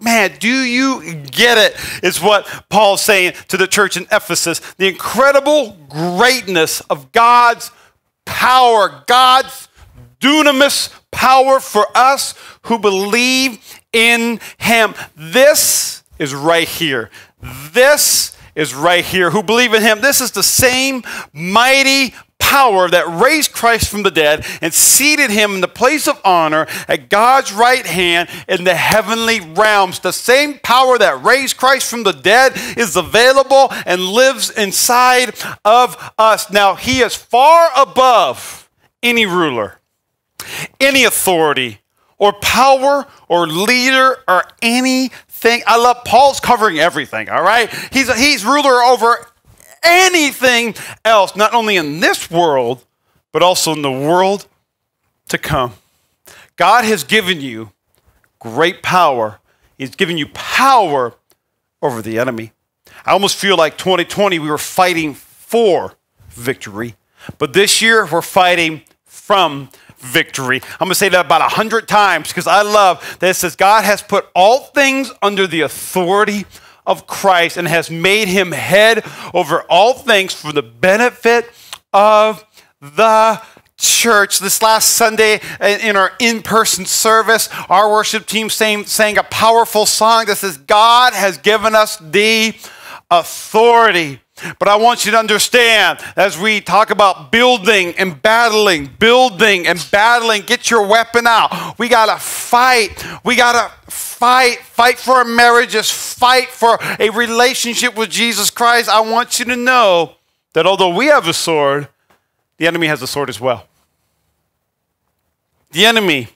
Man, 0.00 0.36
do 0.38 0.48
you 0.48 1.24
get 1.24 1.58
it? 1.58 2.04
Is 2.04 2.20
what 2.20 2.46
Paul's 2.68 3.02
saying 3.02 3.32
to 3.48 3.56
the 3.56 3.66
church 3.66 3.96
in 3.96 4.04
Ephesus. 4.12 4.60
The 4.74 4.88
incredible 4.88 5.76
greatness 5.88 6.80
of 6.82 7.10
God's 7.12 7.72
power, 8.24 9.02
God's 9.06 9.68
dunamis 10.20 10.92
power 11.10 11.58
for 11.58 11.86
us 11.94 12.34
who 12.62 12.78
believe 12.78 13.80
in 13.92 14.40
Him. 14.58 14.94
This 15.16 16.02
is 16.18 16.34
right 16.34 16.68
here. 16.68 17.10
This 17.72 18.36
is 18.54 18.74
right 18.74 19.04
here. 19.04 19.30
Who 19.30 19.42
believe 19.42 19.74
in 19.74 19.82
Him. 19.82 20.00
This 20.00 20.20
is 20.20 20.30
the 20.30 20.42
same 20.42 21.02
mighty 21.32 22.14
power 22.48 22.88
that 22.88 23.06
raised 23.20 23.52
Christ 23.52 23.90
from 23.90 24.04
the 24.04 24.10
dead 24.10 24.46
and 24.62 24.72
seated 24.72 25.30
him 25.30 25.56
in 25.56 25.60
the 25.60 25.68
place 25.68 26.08
of 26.08 26.18
honor 26.24 26.66
at 26.88 27.10
God's 27.10 27.52
right 27.52 27.84
hand 27.84 28.30
in 28.48 28.64
the 28.64 28.74
heavenly 28.74 29.40
realms. 29.40 30.00
The 30.00 30.14
same 30.14 30.58
power 30.60 30.96
that 30.96 31.22
raised 31.22 31.58
Christ 31.58 31.90
from 31.90 32.04
the 32.04 32.12
dead 32.12 32.54
is 32.78 32.96
available 32.96 33.68
and 33.84 34.00
lives 34.00 34.48
inside 34.48 35.34
of 35.62 36.12
us. 36.16 36.50
Now, 36.50 36.74
he 36.74 37.00
is 37.00 37.14
far 37.14 37.68
above 37.76 38.70
any 39.02 39.26
ruler, 39.26 39.80
any 40.80 41.04
authority, 41.04 41.80
or 42.16 42.32
power, 42.32 43.06
or 43.28 43.46
leader, 43.46 44.16
or 44.26 44.44
anything. 44.62 45.62
I 45.66 45.76
love 45.76 46.02
Paul's 46.06 46.40
covering 46.40 46.78
everything, 46.78 47.28
all 47.28 47.42
right? 47.42 47.70
He's, 47.92 48.12
he's 48.18 48.42
ruler 48.42 48.82
over 48.82 49.26
anything 49.88 50.74
else, 51.04 51.34
not 51.34 51.54
only 51.54 51.76
in 51.76 52.00
this 52.00 52.30
world, 52.30 52.84
but 53.32 53.42
also 53.42 53.72
in 53.72 53.82
the 53.82 53.90
world 53.90 54.46
to 55.28 55.38
come. 55.38 55.74
God 56.56 56.84
has 56.84 57.04
given 57.04 57.40
you 57.40 57.72
great 58.38 58.82
power. 58.82 59.40
He's 59.76 59.94
given 59.94 60.18
you 60.18 60.26
power 60.28 61.14
over 61.80 62.02
the 62.02 62.18
enemy. 62.18 62.52
I 63.06 63.12
almost 63.12 63.36
feel 63.36 63.56
like 63.56 63.78
2020 63.78 64.38
we 64.38 64.50
were 64.50 64.58
fighting 64.58 65.14
for 65.14 65.94
victory, 66.30 66.96
but 67.38 67.52
this 67.52 67.80
year 67.80 68.06
we're 68.06 68.22
fighting 68.22 68.82
from 69.04 69.70
victory. 69.98 70.60
I'm 70.74 70.86
going 70.86 70.90
to 70.90 70.94
say 70.94 71.08
that 71.08 71.26
about 71.26 71.40
a 71.40 71.48
hundred 71.48 71.88
times 71.88 72.28
because 72.28 72.46
I 72.46 72.62
love 72.62 73.18
that 73.20 73.30
it 73.30 73.34
says 73.34 73.56
God 73.56 73.84
has 73.84 74.02
put 74.02 74.26
all 74.34 74.60
things 74.60 75.12
under 75.22 75.46
the 75.46 75.62
authority 75.62 76.44
of 76.88 77.06
Christ 77.06 77.56
and 77.58 77.68
has 77.68 77.90
made 77.90 78.26
him 78.26 78.50
head 78.50 79.04
over 79.34 79.62
all 79.68 79.92
things 79.92 80.32
for 80.32 80.52
the 80.52 80.62
benefit 80.62 81.48
of 81.92 82.44
the 82.80 83.40
church. 83.76 84.38
This 84.38 84.62
last 84.62 84.90
Sunday 84.90 85.40
in 85.60 85.96
our 85.96 86.12
in 86.18 86.42
person 86.42 86.86
service, 86.86 87.50
our 87.68 87.90
worship 87.90 88.26
team 88.26 88.48
sang, 88.48 88.86
sang 88.86 89.18
a 89.18 89.22
powerful 89.22 89.84
song 89.84 90.24
that 90.26 90.38
says, 90.38 90.56
God 90.56 91.12
has 91.12 91.36
given 91.36 91.74
us 91.74 91.98
the 91.98 92.56
authority. 93.10 94.20
But 94.58 94.68
I 94.68 94.76
want 94.76 95.04
you 95.04 95.10
to 95.12 95.18
understand 95.18 95.98
as 96.16 96.38
we 96.38 96.60
talk 96.60 96.90
about 96.90 97.30
building 97.32 97.94
and 97.98 98.20
battling, 98.22 98.88
building 98.98 99.66
and 99.66 99.84
battling, 99.90 100.42
get 100.42 100.70
your 100.70 100.86
weapon 100.86 101.26
out. 101.26 101.78
We 101.78 101.88
got 101.88 102.06
to 102.06 102.24
fight. 102.24 103.04
We 103.24 103.36
got 103.36 103.52
to 103.52 103.90
fight. 104.18 104.58
Fight 104.58 104.98
for 104.98 105.20
a 105.20 105.24
marriage. 105.24 105.58
marriages, 105.58 105.90
fight 105.90 106.48
for 106.48 106.78
a 106.98 107.10
relationship 107.10 107.96
with 107.96 108.10
Jesus 108.10 108.50
Christ. 108.50 108.88
I 108.88 109.00
want 109.00 109.38
you 109.38 109.44
to 109.46 109.56
know 109.56 110.16
that 110.52 110.66
although 110.66 110.94
we 110.94 111.06
have 111.06 111.26
a 111.28 111.32
sword, 111.32 111.88
the 112.56 112.66
enemy 112.66 112.86
has 112.88 113.00
a 113.02 113.06
sword 113.06 113.28
as 113.28 113.40
well. 113.40 113.66
The 115.70 115.84
enemy 115.84 116.28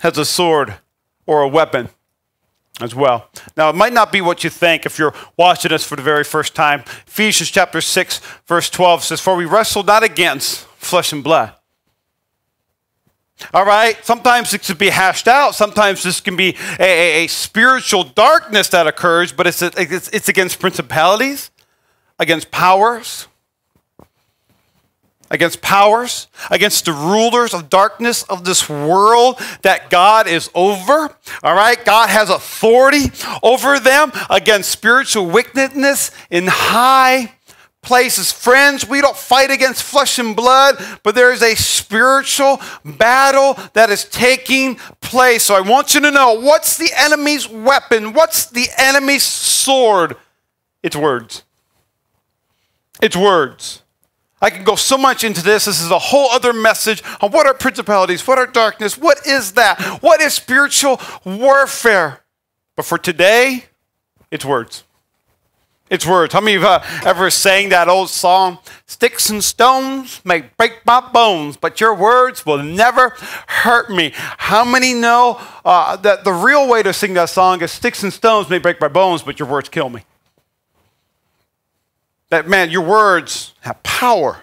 has 0.00 0.16
a 0.16 0.24
sword 0.24 0.74
or 1.26 1.42
a 1.42 1.48
weapon 1.48 1.88
as 2.80 2.94
well. 2.94 3.28
Now, 3.56 3.70
it 3.70 3.76
might 3.76 3.92
not 3.92 4.12
be 4.12 4.20
what 4.20 4.44
you 4.44 4.50
think 4.50 4.86
if 4.86 4.98
you're 4.98 5.14
watching 5.36 5.72
us 5.72 5.84
for 5.84 5.96
the 5.96 6.02
very 6.02 6.24
first 6.24 6.54
time. 6.54 6.80
Ephesians 7.06 7.50
chapter 7.50 7.80
6, 7.80 8.20
verse 8.46 8.70
12 8.70 9.02
says, 9.04 9.20
For 9.20 9.34
we 9.34 9.44
wrestle 9.44 9.82
not 9.82 10.02
against 10.02 10.60
flesh 10.78 11.12
and 11.12 11.24
blood. 11.24 11.54
All 13.52 13.64
right? 13.64 14.02
Sometimes 14.04 14.54
it 14.54 14.62
could 14.62 14.78
be 14.78 14.88
hashed 14.88 15.28
out. 15.28 15.54
Sometimes 15.54 16.02
this 16.02 16.20
can 16.20 16.36
be 16.36 16.56
a, 16.80 16.84
a, 16.84 17.24
a 17.24 17.26
spiritual 17.26 18.04
darkness 18.04 18.68
that 18.70 18.86
occurs, 18.86 19.32
but 19.32 19.46
it's, 19.46 19.62
it's, 19.62 20.08
it's 20.08 20.28
against 20.28 20.58
principalities, 20.58 21.50
against 22.18 22.50
powers, 22.50 23.28
against 25.30 25.60
powers, 25.60 26.28
against 26.50 26.84
the 26.86 26.92
rulers 26.92 27.52
of 27.52 27.68
darkness 27.68 28.22
of 28.24 28.44
this 28.44 28.68
world 28.68 29.38
that 29.62 29.90
God 29.90 30.26
is 30.26 30.50
over. 30.54 31.14
All 31.42 31.54
right? 31.54 31.82
God 31.84 32.08
has 32.08 32.30
authority 32.30 33.10
over 33.42 33.78
them 33.78 34.12
against 34.30 34.70
spiritual 34.70 35.26
wickedness 35.26 36.10
in 36.30 36.46
high 36.46 37.35
places. 37.86 38.32
Friends, 38.32 38.86
we 38.86 39.00
don't 39.00 39.16
fight 39.16 39.50
against 39.50 39.82
flesh 39.82 40.18
and 40.18 40.36
blood, 40.36 40.76
but 41.04 41.14
there 41.14 41.32
is 41.32 41.42
a 41.42 41.54
spiritual 41.54 42.60
battle 42.84 43.54
that 43.72 43.88
is 43.88 44.04
taking 44.04 44.74
place. 45.00 45.44
So 45.44 45.54
I 45.54 45.60
want 45.60 45.94
you 45.94 46.00
to 46.00 46.10
know 46.10 46.34
what's 46.34 46.76
the 46.76 46.90
enemy's 46.94 47.48
weapon? 47.48 48.12
What's 48.12 48.46
the 48.46 48.66
enemy's 48.76 49.22
sword? 49.22 50.16
It's 50.82 50.96
words. 50.96 51.44
It's 53.00 53.16
words. 53.16 53.82
I 54.42 54.50
can 54.50 54.64
go 54.64 54.74
so 54.74 54.98
much 54.98 55.24
into 55.24 55.42
this. 55.42 55.64
This 55.64 55.80
is 55.80 55.90
a 55.90 55.98
whole 55.98 56.30
other 56.30 56.52
message 56.52 57.02
on 57.20 57.30
what 57.30 57.46
are 57.46 57.54
principalities, 57.54 58.26
what 58.26 58.38
are 58.38 58.46
darkness, 58.46 58.98
what 58.98 59.26
is 59.26 59.52
that, 59.52 59.80
what 60.02 60.20
is 60.20 60.34
spiritual 60.34 61.00
warfare. 61.24 62.24
But 62.74 62.84
for 62.84 62.98
today, 62.98 63.66
it's 64.30 64.44
words. 64.44 64.82
It's 65.88 66.04
words. 66.04 66.32
How 66.32 66.40
many 66.40 66.56
of 66.56 66.62
you 66.62 67.08
ever 67.08 67.30
sang 67.30 67.68
that 67.68 67.88
old 67.88 68.10
song? 68.10 68.58
Sticks 68.86 69.30
and 69.30 69.42
stones 69.42 70.20
may 70.24 70.40
break 70.40 70.84
my 70.84 71.00
bones, 71.00 71.56
but 71.56 71.80
your 71.80 71.94
words 71.94 72.44
will 72.44 72.60
never 72.60 73.10
hurt 73.46 73.88
me. 73.88 74.12
How 74.14 74.64
many 74.64 74.94
know 74.94 75.40
uh, 75.64 75.94
that 75.98 76.24
the 76.24 76.32
real 76.32 76.68
way 76.68 76.82
to 76.82 76.92
sing 76.92 77.14
that 77.14 77.28
song 77.28 77.62
is 77.62 77.70
sticks 77.70 78.02
and 78.02 78.12
stones 78.12 78.50
may 78.50 78.58
break 78.58 78.80
my 78.80 78.88
bones, 78.88 79.22
but 79.22 79.38
your 79.38 79.48
words 79.48 79.68
kill 79.68 79.88
me? 79.88 80.02
That, 82.30 82.48
man, 82.48 82.70
your 82.70 82.82
words 82.82 83.54
have 83.60 83.80
power. 83.84 84.38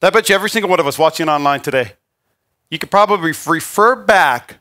I 0.00 0.08
bet 0.10 0.30
you 0.30 0.34
every 0.34 0.48
single 0.48 0.70
one 0.70 0.80
of 0.80 0.86
us 0.86 0.98
watching 0.98 1.28
online 1.28 1.60
today, 1.60 1.92
you 2.70 2.78
could 2.78 2.90
probably 2.90 3.32
refer 3.46 3.96
back 3.96 4.58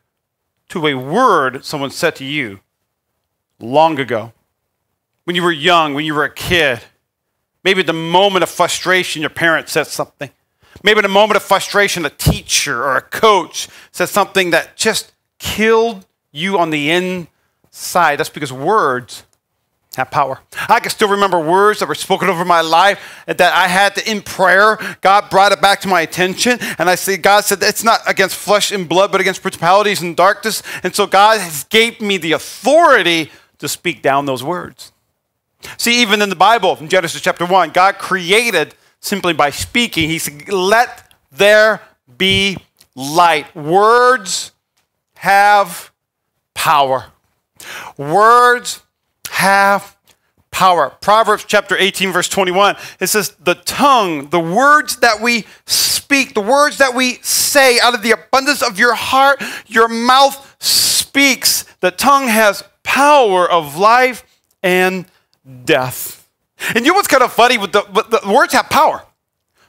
to 0.69 0.85
a 0.87 0.95
word 0.95 1.63
someone 1.63 1.91
said 1.91 2.15
to 2.17 2.25
you 2.25 2.59
long 3.59 3.99
ago. 3.99 4.33
When 5.25 5.35
you 5.35 5.43
were 5.43 5.51
young, 5.51 5.93
when 5.93 6.05
you 6.05 6.13
were 6.13 6.25
a 6.25 6.33
kid. 6.33 6.81
Maybe 7.63 7.81
the 7.81 7.93
moment 7.93 8.43
of 8.43 8.49
frustration, 8.49 9.21
your 9.21 9.29
parent 9.29 9.69
said 9.69 9.87
something. 9.87 10.29
Maybe 10.83 10.99
in 10.99 11.05
a 11.05 11.09
moment 11.09 11.37
of 11.37 11.43
frustration, 11.43 12.05
a 12.05 12.09
teacher 12.09 12.83
or 12.83 12.97
a 12.97 13.01
coach 13.01 13.69
said 13.91 14.09
something 14.09 14.49
that 14.51 14.75
just 14.75 15.13
killed 15.39 16.05
you 16.31 16.57
on 16.57 16.71
the 16.71 16.91
inside. 16.91 18.17
That's 18.17 18.29
because 18.29 18.51
words 18.51 19.23
have 19.95 20.09
power. 20.09 20.39
I 20.67 20.79
can 20.79 20.89
still 20.89 21.09
remember 21.09 21.39
words 21.39 21.79
that 21.79 21.87
were 21.87 21.95
spoken 21.95 22.27
over 22.27 22.43
my 22.43 22.61
life 22.61 23.23
that 23.27 23.41
I 23.41 23.67
had 23.67 23.95
to, 23.95 24.09
in 24.09 24.21
prayer, 24.21 24.77
God 25.01 25.29
brought 25.29 25.51
it 25.51 25.61
back 25.61 25.81
to 25.81 25.87
my 25.87 26.01
attention. 26.01 26.57
And 26.79 26.89
I 26.89 26.95
say, 26.95 27.17
God 27.17 27.45
said, 27.45 27.61
it's 27.61 27.83
not 27.83 28.01
against 28.07 28.35
flesh 28.35 28.71
and 28.71 28.89
blood, 28.89 29.11
but 29.11 29.21
against 29.21 29.41
principalities 29.41 30.01
and 30.01 30.17
darkness. 30.17 30.63
And 30.81 30.95
so 30.95 31.05
God 31.05 31.39
has 31.39 31.65
gave 31.65 32.01
me 32.01 32.17
the 32.17 32.31
authority 32.31 33.31
to 33.59 33.67
speak 33.67 34.01
down 34.01 34.25
those 34.25 34.43
words. 34.43 34.92
See, 35.77 36.01
even 36.01 36.21
in 36.21 36.29
the 36.29 36.35
Bible, 36.35 36.77
in 36.77 36.89
Genesis 36.89 37.21
chapter 37.21 37.45
1, 37.45 37.71
God 37.71 37.97
created 37.97 38.75
simply 38.99 39.33
by 39.33 39.49
speaking. 39.49 40.09
He 40.09 40.19
said, 40.19 40.49
Let 40.49 41.13
there 41.31 41.81
be 42.17 42.57
light. 42.95 43.55
Words 43.55 44.51
have 45.15 45.91
power. 46.53 47.05
Words 47.97 48.83
have 49.29 49.95
power. 50.51 50.91
Proverbs 51.01 51.45
chapter 51.45 51.75
18, 51.75 52.11
verse 52.11 52.29
21, 52.29 52.75
it 52.99 53.07
says, 53.07 53.35
The 53.43 53.55
tongue, 53.55 54.29
the 54.29 54.39
words 54.39 54.97
that 54.97 55.19
we 55.21 55.45
speak, 55.65 56.33
the 56.33 56.41
words 56.41 56.77
that 56.77 56.93
we 56.93 57.15
say 57.21 57.79
out 57.79 57.93
of 57.93 58.03
the 58.03 58.11
abundance 58.11 58.61
of 58.61 58.79
your 58.79 58.93
heart, 58.93 59.41
your 59.67 59.87
mouth 59.87 60.55
speaks. 60.59 61.63
The 61.79 61.91
tongue 61.91 62.27
has 62.27 62.63
power 62.83 63.49
of 63.49 63.77
life 63.77 64.23
and 64.61 65.05
death. 65.65 66.27
And 66.75 66.85
you 66.85 66.91
know 66.91 66.95
what's 66.95 67.07
kind 67.07 67.23
of 67.23 67.33
funny? 67.33 67.57
With 67.57 67.71
the, 67.71 67.85
with 67.93 68.09
the 68.09 68.21
words 68.31 68.53
have 68.53 68.69
power. 68.69 69.03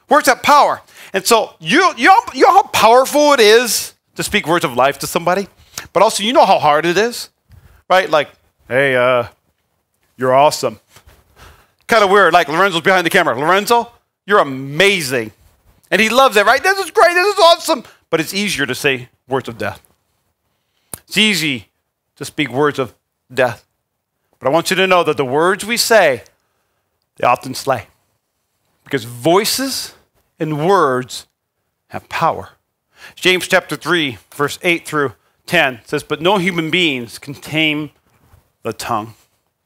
Words 0.09 0.27
have 0.27 0.41
power. 0.41 0.81
And 1.13 1.25
so 1.25 1.55
you, 1.59 1.93
you, 1.97 2.07
know, 2.07 2.21
you 2.33 2.43
know 2.43 2.51
how 2.51 2.63
powerful 2.63 3.33
it 3.33 3.39
is 3.39 3.93
to 4.15 4.23
speak 4.23 4.47
words 4.47 4.65
of 4.65 4.75
life 4.75 4.99
to 4.99 5.07
somebody? 5.07 5.47
But 5.93 6.03
also, 6.03 6.23
you 6.23 6.33
know 6.33 6.45
how 6.45 6.59
hard 6.59 6.85
it 6.85 6.97
is, 6.97 7.29
right? 7.89 8.09
Like, 8.09 8.29
hey, 8.67 8.95
uh, 8.95 9.27
you're 10.17 10.33
awesome. 10.33 10.79
Kind 11.87 12.03
of 12.03 12.09
weird. 12.09 12.33
Like 12.33 12.47
Lorenzo's 12.47 12.81
behind 12.81 13.05
the 13.05 13.09
camera. 13.09 13.37
Lorenzo, 13.37 13.91
you're 14.25 14.39
amazing. 14.39 15.31
And 15.91 16.01
he 16.01 16.09
loves 16.09 16.35
it, 16.37 16.45
right? 16.45 16.61
This 16.61 16.79
is 16.79 16.91
great. 16.91 17.13
This 17.13 17.33
is 17.33 17.39
awesome. 17.39 17.83
But 18.09 18.19
it's 18.19 18.33
easier 18.33 18.65
to 18.65 18.75
say 18.75 19.09
words 19.27 19.47
of 19.47 19.57
death. 19.57 19.81
It's 21.07 21.17
easy 21.17 21.69
to 22.15 22.25
speak 22.25 22.49
words 22.49 22.79
of 22.79 22.95
death. 23.33 23.64
But 24.45 24.51
I 24.51 24.53
want 24.53 24.69
you 24.69 24.75
to 24.75 24.85
know 24.85 25.03
that 25.03 25.17
the 25.17 25.25
words 25.25 25.65
we 25.65 25.75
say, 25.75 26.21
they 27.15 27.25
often 27.25 27.55
slay. 27.55 27.87
Because 28.83 29.03
voices 29.03 29.95
and 30.37 30.67
words 30.67 31.25
have 31.87 32.07
power. 32.09 32.49
James 33.15 33.47
chapter 33.47 33.75
3, 33.75 34.19
verse 34.35 34.59
8 34.61 34.85
through 34.85 35.13
10 35.47 35.79
says, 35.85 36.03
But 36.03 36.21
no 36.21 36.37
human 36.37 36.69
beings 36.69 37.17
can 37.17 37.33
tame 37.33 37.89
the 38.61 38.71
tongue. 38.71 39.15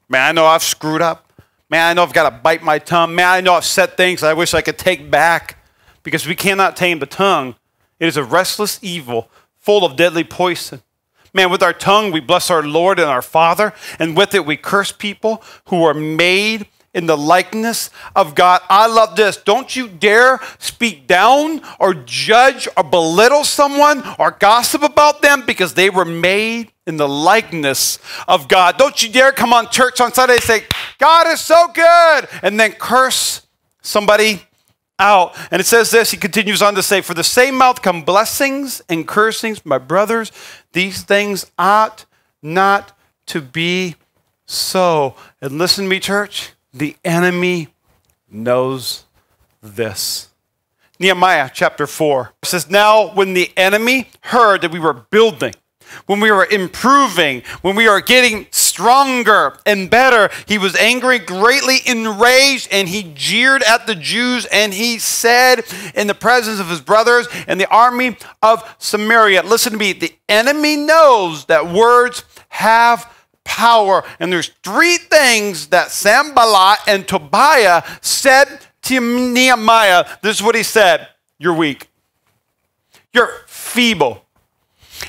Man, 0.07 0.25
I 0.25 0.31
know 0.31 0.45
I've 0.45 0.63
screwed 0.63 1.01
up. 1.01 1.33
Man, 1.69 1.85
I 1.85 1.93
know 1.93 2.03
I've 2.03 2.13
got 2.13 2.29
to 2.29 2.37
bite 2.37 2.63
my 2.63 2.79
tongue. 2.79 3.13
Man, 3.13 3.27
I 3.27 3.41
know 3.41 3.55
I've 3.55 3.65
said 3.65 3.97
things 3.97 4.23
I 4.23 4.33
wish 4.33 4.53
I 4.53 4.61
could 4.61 4.77
take 4.77 5.11
back 5.11 5.61
because 6.03 6.25
we 6.25 6.35
cannot 6.35 6.77
tame 6.77 6.99
the 6.99 7.05
tongue. 7.05 7.55
It 7.99 8.07
is 8.07 8.15
a 8.15 8.23
restless 8.23 8.79
evil 8.81 9.29
full 9.57 9.83
of 9.83 9.97
deadly 9.97 10.23
poison. 10.23 10.81
Man, 11.33 11.51
with 11.51 11.63
our 11.63 11.73
tongue 11.73 12.11
we 12.11 12.19
bless 12.19 12.49
our 12.49 12.63
Lord 12.63 12.99
and 12.99 13.09
our 13.09 13.21
Father, 13.21 13.73
and 13.99 14.15
with 14.15 14.33
it 14.33 14.45
we 14.45 14.57
curse 14.57 14.91
people 14.91 15.43
who 15.65 15.83
are 15.83 15.93
made 15.93 16.67
in 16.93 17.05
the 17.05 17.17
likeness 17.17 17.91
of 18.15 18.33
God. 18.33 18.61
I 18.67 18.87
love 18.87 19.15
this. 19.15 19.37
Don't 19.37 19.75
you 19.75 19.87
dare 19.87 20.39
speak 20.57 21.05
down 21.05 21.61
or 21.79 21.93
judge 21.93 22.67
or 22.75 22.83
belittle 22.83 23.43
someone 23.43 24.03
or 24.17 24.31
gossip 24.31 24.81
about 24.81 25.21
them 25.21 25.45
because 25.45 25.75
they 25.75 25.89
were 25.89 26.05
made 26.05 26.71
in 26.87 26.97
the 26.97 27.07
likeness 27.07 27.99
of 28.27 28.47
God. 28.47 28.77
Don't 28.77 29.03
you 29.03 29.11
dare 29.11 29.31
come 29.31 29.53
on 29.53 29.69
church 29.69 30.01
on 30.01 30.11
Sunday 30.13 30.35
and 30.35 30.43
say, 30.43 30.63
God 30.97 31.27
is 31.27 31.39
so 31.39 31.67
good, 31.73 32.27
and 32.41 32.59
then 32.59 32.71
curse 32.71 33.45
somebody 33.81 34.41
out. 34.99 35.35
And 35.51 35.59
it 35.59 35.65
says 35.65 35.89
this, 35.91 36.11
he 36.11 36.17
continues 36.17 36.61
on 36.61 36.75
to 36.75 36.83
say, 36.83 37.01
For 37.01 37.13
the 37.13 37.23
same 37.23 37.55
mouth 37.55 37.81
come 37.81 38.03
blessings 38.03 38.81
and 38.89 39.07
cursings, 39.07 39.65
my 39.65 39.77
brothers. 39.77 40.31
These 40.73 41.03
things 41.03 41.49
ought 41.57 42.05
not 42.41 42.97
to 43.27 43.41
be 43.41 43.95
so. 44.45 45.15
And 45.41 45.57
listen 45.57 45.85
to 45.85 45.89
me, 45.89 45.99
church. 45.99 46.51
The 46.73 46.95
enemy 47.03 47.69
knows 48.29 49.05
this. 49.61 50.29
Nehemiah 50.99 51.49
chapter 51.53 51.87
4 51.87 52.33
says, 52.43 52.69
Now, 52.69 53.13
when 53.13 53.33
the 53.33 53.51
enemy 53.55 54.09
heard 54.21 54.61
that 54.61 54.71
we 54.71 54.79
were 54.79 54.93
building, 54.93 55.53
when 56.05 56.19
we 56.19 56.31
were 56.31 56.45
improving, 56.45 57.43
when 57.61 57.75
we 57.75 57.87
were 57.89 58.01
getting 58.01 58.47
stronger 58.51 59.57
and 59.65 59.89
better, 59.89 60.29
he 60.47 60.57
was 60.57 60.75
angry, 60.75 61.19
greatly 61.19 61.77
enraged, 61.85 62.69
and 62.71 62.87
he 62.87 63.11
jeered 63.15 63.63
at 63.63 63.87
the 63.87 63.95
Jews. 63.95 64.45
And 64.45 64.73
he 64.73 64.99
said, 64.99 65.65
in 65.95 66.07
the 66.07 66.15
presence 66.15 66.59
of 66.59 66.69
his 66.69 66.81
brothers 66.81 67.27
and 67.47 67.59
the 67.59 67.69
army 67.69 68.17
of 68.41 68.75
Samaria, 68.77 69.43
Listen 69.43 69.73
to 69.73 69.77
me, 69.77 69.93
the 69.93 70.13
enemy 70.27 70.75
knows 70.75 71.45
that 71.45 71.71
words 71.71 72.23
have 72.49 73.11
power. 73.43 74.03
And 74.19 74.31
there's 74.31 74.51
three 74.63 74.97
things 74.97 75.67
that 75.67 75.91
Sanballat 75.91 76.79
and 76.87 77.07
Tobiah 77.07 77.83
said 78.01 78.59
to 78.83 78.99
Nehemiah. 78.99 80.05
This 80.21 80.37
is 80.37 80.43
what 80.43 80.55
he 80.55 80.63
said 80.63 81.07
You're 81.37 81.55
weak, 81.55 81.89
you're 83.13 83.31
feeble. 83.47 84.25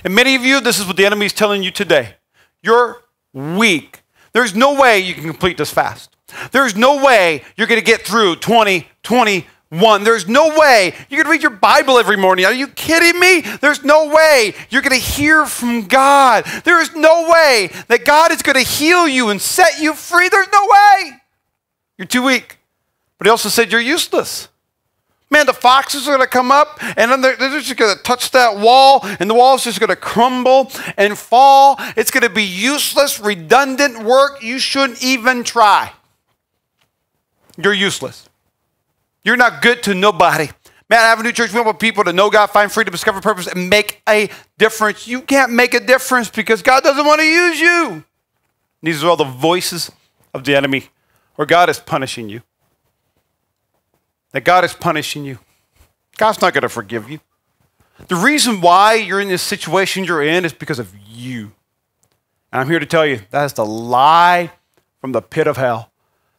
And 0.05 0.15
many 0.15 0.35
of 0.35 0.43
you, 0.43 0.61
this 0.61 0.79
is 0.79 0.87
what 0.87 0.97
the 0.97 1.07
enemy 1.07 1.27
is 1.27 1.33
telling 1.33 1.63
you 1.63 1.71
today. 1.71 2.17
You're 2.63 3.03
weak. 3.33 4.03
There's 4.33 4.55
no 4.55 4.81
way 4.81 5.01
you 5.01 5.15
can 5.15 5.25
complete 5.25 5.57
this 5.57 5.71
fast. 5.71 6.17
There's 6.53 6.77
no 6.77 7.05
way 7.05 7.43
you're 7.57 7.67
going 7.67 7.81
to 7.81 7.87
get 7.87 8.03
through 8.03 8.37
2020 8.37 9.47
one. 9.71 10.03
There's 10.03 10.29
no 10.29 10.49
way 10.59 10.95
you're 11.09 11.23
going 11.23 11.27
to 11.27 11.31
read 11.31 11.43
your 11.43 11.59
Bible 11.59 11.99
every 11.99 12.17
morning. 12.17 12.45
Are 12.45 12.53
you 12.53 12.67
kidding 12.67 13.19
me? 13.19 13.41
There's 13.61 13.85
no 13.85 14.09
way 14.09 14.55
you're 14.69 14.83
going 14.83 14.99
to 14.99 15.07
hear 15.07 15.47
from 15.47 15.87
God. 15.87 16.45
There 16.65 16.81
is 16.81 16.95
no 16.95 17.31
way 17.31 17.71
that 17.89 18.05
God 18.05 18.33
is 18.33 18.43
going 18.43 18.57
to 18.63 18.69
heal 18.69 19.09
you 19.09 19.31
and 19.31 19.41
set 19.41 19.81
you 19.81 19.95
free. 19.95 20.29
There's 20.29 20.49
no 20.53 20.67
way. 20.69 21.13
You're 21.97 22.07
too 22.07 22.23
weak. 22.23 22.59
But 23.19 23.27
he 23.27 23.31
also 23.31 23.49
said 23.49 23.71
you're 23.71 23.81
useless. 23.81 24.49
Man, 25.31 25.47
the 25.47 25.53
foxes 25.53 26.09
are 26.09 26.17
going 26.17 26.27
to 26.27 26.27
come 26.27 26.51
up 26.51 26.83
and 26.97 27.11
then 27.11 27.21
they're, 27.21 27.37
they're 27.37 27.61
just 27.61 27.77
going 27.77 27.97
to 27.97 28.03
touch 28.03 28.33
that 28.33 28.57
wall 28.57 29.01
and 29.05 29.31
the 29.31 29.35
wall's 29.35 29.63
just 29.63 29.79
going 29.79 29.89
to 29.89 29.97
crumble 29.97 30.73
and 30.97 31.17
fall. 31.17 31.77
It's 31.97 32.11
going 32.11 32.25
to 32.25 32.31
be 32.31 32.43
useless, 32.43 33.21
redundant 33.21 34.03
work 34.03 34.43
you 34.43 34.59
shouldn't 34.59 35.03
even 35.05 35.45
try. 35.45 35.93
You're 37.57 37.73
useless. 37.73 38.29
You're 39.23 39.37
not 39.37 39.63
good 39.63 39.83
to 39.85 39.95
nobody. 39.95 40.49
Man, 40.89 40.99
Avenue 40.99 41.31
Church, 41.31 41.53
we 41.53 41.61
want 41.61 41.79
people 41.79 42.03
to 42.03 42.13
know 42.13 42.31
God, 42.31 42.49
find 42.49 42.73
freedom, 42.73 42.91
discover 42.91 43.21
purpose, 43.21 43.47
and 43.47 43.71
make 43.71 44.03
a 44.09 44.29
difference. 44.59 45.07
You 45.07 45.21
can't 45.23 45.53
make 45.53 45.75
a 45.75 45.79
difference 45.79 46.29
because 46.29 46.63
God 46.63 46.83
doesn't 46.83 47.07
want 47.07 47.21
to 47.21 47.27
use 47.27 47.61
you. 47.61 48.05
These 48.83 49.05
are 49.05 49.11
all 49.11 49.17
the 49.17 49.23
voices 49.23 49.93
of 50.35 50.43
the 50.43 50.57
enemy, 50.57 50.89
or 51.39 51.47
God 51.47 51.71
is 51.71 51.79
punishing 51.79 52.29
you. 52.29 52.43
That 54.33 54.45
God 54.45 54.65
is 54.65 54.73
punishing 54.73 55.25
you. 55.25 55.39
God's 56.17 56.41
not 56.41 56.53
going 56.55 56.63
to 56.63 56.69
forgive 56.69 57.11
you. 57.11 57.21
The 58.09 58.17
reason 58.17 58.61
why 58.61 58.95
you're 58.95 59.21
in 59.21 59.29
this 59.29 59.43
situation 59.43 60.05
you're 60.05 60.23
in 60.23 60.45
is 60.45 60.53
because 60.53 60.79
of 60.79 60.95
you. 61.09 61.53
And 62.53 62.61
I'm 62.61 62.69
here 62.69 62.79
to 62.79 62.87
tell 62.87 63.07
you 63.07 63.21
that 63.31 63.45
is 63.45 63.53
the 63.53 63.65
lie 63.65 64.53
from 65.01 65.13
the 65.13 65.23
pit 65.23 65.47
of 65.47 65.57
hell 65.57 65.91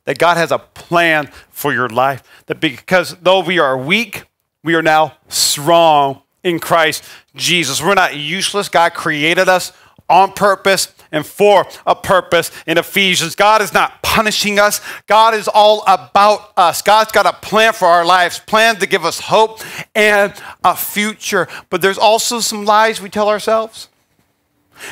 that 0.06 0.18
God 0.18 0.38
has 0.38 0.52
a 0.52 0.60
plan 0.60 1.30
for 1.50 1.74
your 1.74 1.90
life. 1.90 2.24
That 2.48 2.60
because 2.60 3.16
though 3.22 3.42
we 3.42 3.60
are 3.60 3.78
weak, 3.78 4.26
we 4.64 4.76
are 4.76 4.82
now 4.82 5.18
strong 5.28 6.22
in 6.44 6.60
Christ 6.60 7.04
Jesus. 7.36 7.82
We're 7.82 7.94
not 7.94 8.16
useless. 8.16 8.70
God 8.70 8.94
created 8.94 9.48
us 9.48 9.74
on 10.10 10.34
purpose 10.34 10.94
and 11.12 11.26
for 11.26 11.68
a 11.86 11.96
purpose 11.96 12.52
in 12.66 12.78
Ephesians. 12.78 13.36
God 13.36 13.62
is 13.62 13.74
not 13.74 14.02
punishing 14.02 14.60
us. 14.60 14.82
God 15.08 15.34
is 15.34 15.48
all 15.48 15.84
about 15.88 16.52
us. 16.58 16.82
God's 16.82 17.12
got 17.12 17.26
a 17.26 17.34
plan 17.34 17.74
for 17.74 17.88
our 17.88 18.06
lives, 18.06 18.40
plan 18.40 18.78
to 18.78 18.86
give 18.86 19.06
us 19.06 19.20
hope 19.20 19.62
and 19.96 20.34
a 20.64 20.76
future. 20.76 21.48
But 21.70 21.82
there's 21.82 21.98
also 21.98 22.40
some 22.40 22.66
lies 22.66 23.02
we 23.02 23.10
tell 23.10 23.30
ourselves. 23.30 23.90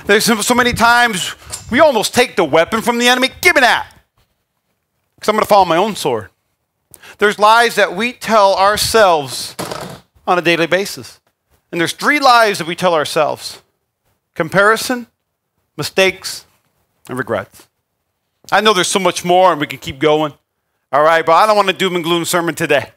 There's 0.05 0.25
so 0.25 0.53
many 0.53 0.73
times 0.73 1.35
we 1.71 1.79
almost 1.79 2.13
take 2.13 2.35
the 2.35 2.43
weapon 2.43 2.81
from 2.81 2.99
the 2.99 3.07
enemy. 3.07 3.29
Give 3.41 3.55
me 3.55 3.61
that 3.61 3.91
because 5.15 5.29
I'm 5.29 5.35
going 5.35 5.43
to 5.43 5.49
follow 5.49 5.65
my 5.65 5.77
own 5.77 5.95
sword. 5.95 6.29
There's 7.17 7.39
lies 7.39 7.75
that 7.75 7.95
we 7.95 8.13
tell 8.13 8.55
ourselves 8.55 9.55
on 10.27 10.37
a 10.37 10.41
daily 10.41 10.67
basis. 10.67 11.19
And 11.71 11.79
there's 11.79 11.93
three 11.93 12.19
lies 12.19 12.57
that 12.59 12.67
we 12.67 12.75
tell 12.75 12.93
ourselves 12.93 13.61
comparison, 14.35 15.07
mistakes, 15.79 16.45
and 17.07 17.17
regrets. 17.17 17.67
I 18.51 18.61
know 18.61 18.73
there's 18.73 18.89
so 18.89 18.99
much 18.99 19.25
more 19.25 19.51
and 19.51 19.59
we 19.59 19.65
can 19.65 19.79
keep 19.79 19.97
going. 19.97 20.33
All 20.91 21.01
right, 21.01 21.25
but 21.25 21.31
I 21.31 21.47
don't 21.47 21.55
want 21.55 21.69
to 21.69 21.73
doom 21.73 21.95
and 21.95 22.03
gloom 22.03 22.25
sermon 22.25 22.53
today. 22.53 22.91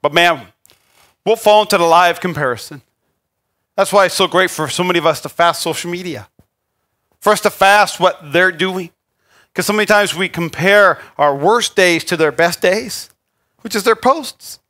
But 0.00 0.14
man, 0.14 0.46
we'll 1.26 1.36
fall 1.36 1.62
into 1.62 1.76
the 1.76 1.84
lie 1.84 2.08
of 2.08 2.20
comparison. 2.20 2.80
That's 3.76 3.92
why 3.92 4.06
it's 4.06 4.14
so 4.14 4.28
great 4.28 4.50
for 4.50 4.68
so 4.68 4.84
many 4.84 4.98
of 4.98 5.06
us 5.06 5.20
to 5.22 5.28
fast 5.28 5.62
social 5.62 5.90
media. 5.90 6.28
For 7.20 7.32
us 7.32 7.40
to 7.40 7.50
fast 7.50 7.98
what 7.98 8.32
they're 8.32 8.52
doing. 8.52 8.90
Because 9.48 9.66
so 9.66 9.72
many 9.72 9.86
times 9.86 10.14
we 10.14 10.28
compare 10.28 11.00
our 11.18 11.34
worst 11.34 11.74
days 11.74 12.04
to 12.04 12.16
their 12.16 12.32
best 12.32 12.60
days, 12.60 13.10
which 13.62 13.74
is 13.74 13.82
their 13.82 13.96
posts. 13.96 14.60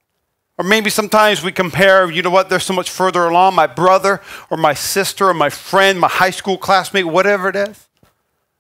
Or 0.59 0.65
maybe 0.65 0.91
sometimes 0.91 1.43
we 1.43 1.51
compare, 1.51 2.11
you 2.11 2.23
know 2.23 2.31
what, 2.31 2.49
they're 2.49 2.61
so 2.61 2.75
much 2.75 2.91
further 2.91 3.25
along, 3.25 3.55
my 3.55 3.67
brother 3.67 4.21
or 4.51 4.57
my 4.57 4.75
sister 4.75 5.29
or 5.29 5.35
my 5.35 5.49
friend, 5.49 5.99
my 5.99 6.09
high 6.09 6.31
school 6.31 6.59
classmate, 6.59 7.07
whatever 7.07 7.49
it 7.49 7.57
is. 7.57 7.89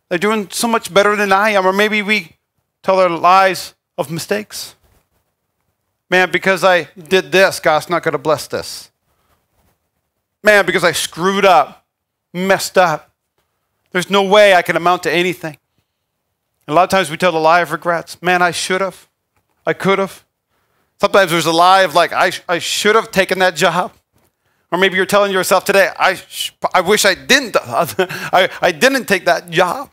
they're 0.09 0.18
doing 0.18 0.48
so 0.50 0.66
much 0.68 0.92
better 0.92 1.16
than 1.16 1.33
I 1.33 1.50
am. 1.50 1.66
Or 1.66 1.72
maybe 1.72 2.02
we 2.02 2.37
tell 2.83 2.98
our 2.98 3.09
lies 3.09 3.74
of 3.98 4.11
mistakes. 4.11 4.74
Man, 6.11 6.31
because 6.31 6.64
I 6.64 6.88
did 6.96 7.33
this, 7.33 7.61
God's 7.61 7.88
not 7.88 8.02
going 8.02 8.12
to 8.12 8.18
bless 8.18 8.46
this. 8.46 8.90
Man, 10.42 10.66
because 10.66 10.85
I 10.85 10.92
screwed 10.92 11.44
up, 11.44 11.87
messed 12.35 12.76
up, 12.76 13.12
there's 13.92 14.11
no 14.11 14.22
way 14.22 14.55
I 14.55 14.62
can 14.62 14.76
amount 14.76 15.05
to 15.05 15.12
anything. 15.12 15.57
And 16.66 16.72
a 16.72 16.74
lot 16.74 16.85
of 16.85 16.90
times 16.90 17.11
we 17.11 17.16
tell 17.16 17.33
the 17.33 17.38
lie 17.38 17.61
of 17.61 17.72
regrets. 17.72 18.20
Man, 18.20 18.42
I 18.42 18.50
should 18.50 18.81
have. 18.81 19.09
I 19.66 19.72
could 19.72 19.98
have. 19.98 20.24
Sometimes 21.03 21.33
there's 21.33 21.47
a 21.47 21.53
lie 21.53 21.83
of 21.83 21.97
like, 21.97 22.12
I, 22.12 22.31
I 22.49 22.61
should 22.61 22.95
have 22.95 23.11
taken 23.11 23.41
that 23.41 23.57
job. 23.57 23.93
Or 24.71 24.79
maybe 24.79 24.95
you're 24.95 25.05
telling 25.05 25.33
yourself 25.33 25.65
today, 25.65 25.91
I, 25.99 26.15
sh- 26.15 26.53
I 26.73 26.81
wish 26.81 27.05
I 27.05 27.17
didn't, 27.17 27.57
I, 27.61 28.49
I 28.61 28.71
didn't 28.71 29.07
take 29.07 29.25
that 29.25 29.51
job. 29.51 29.91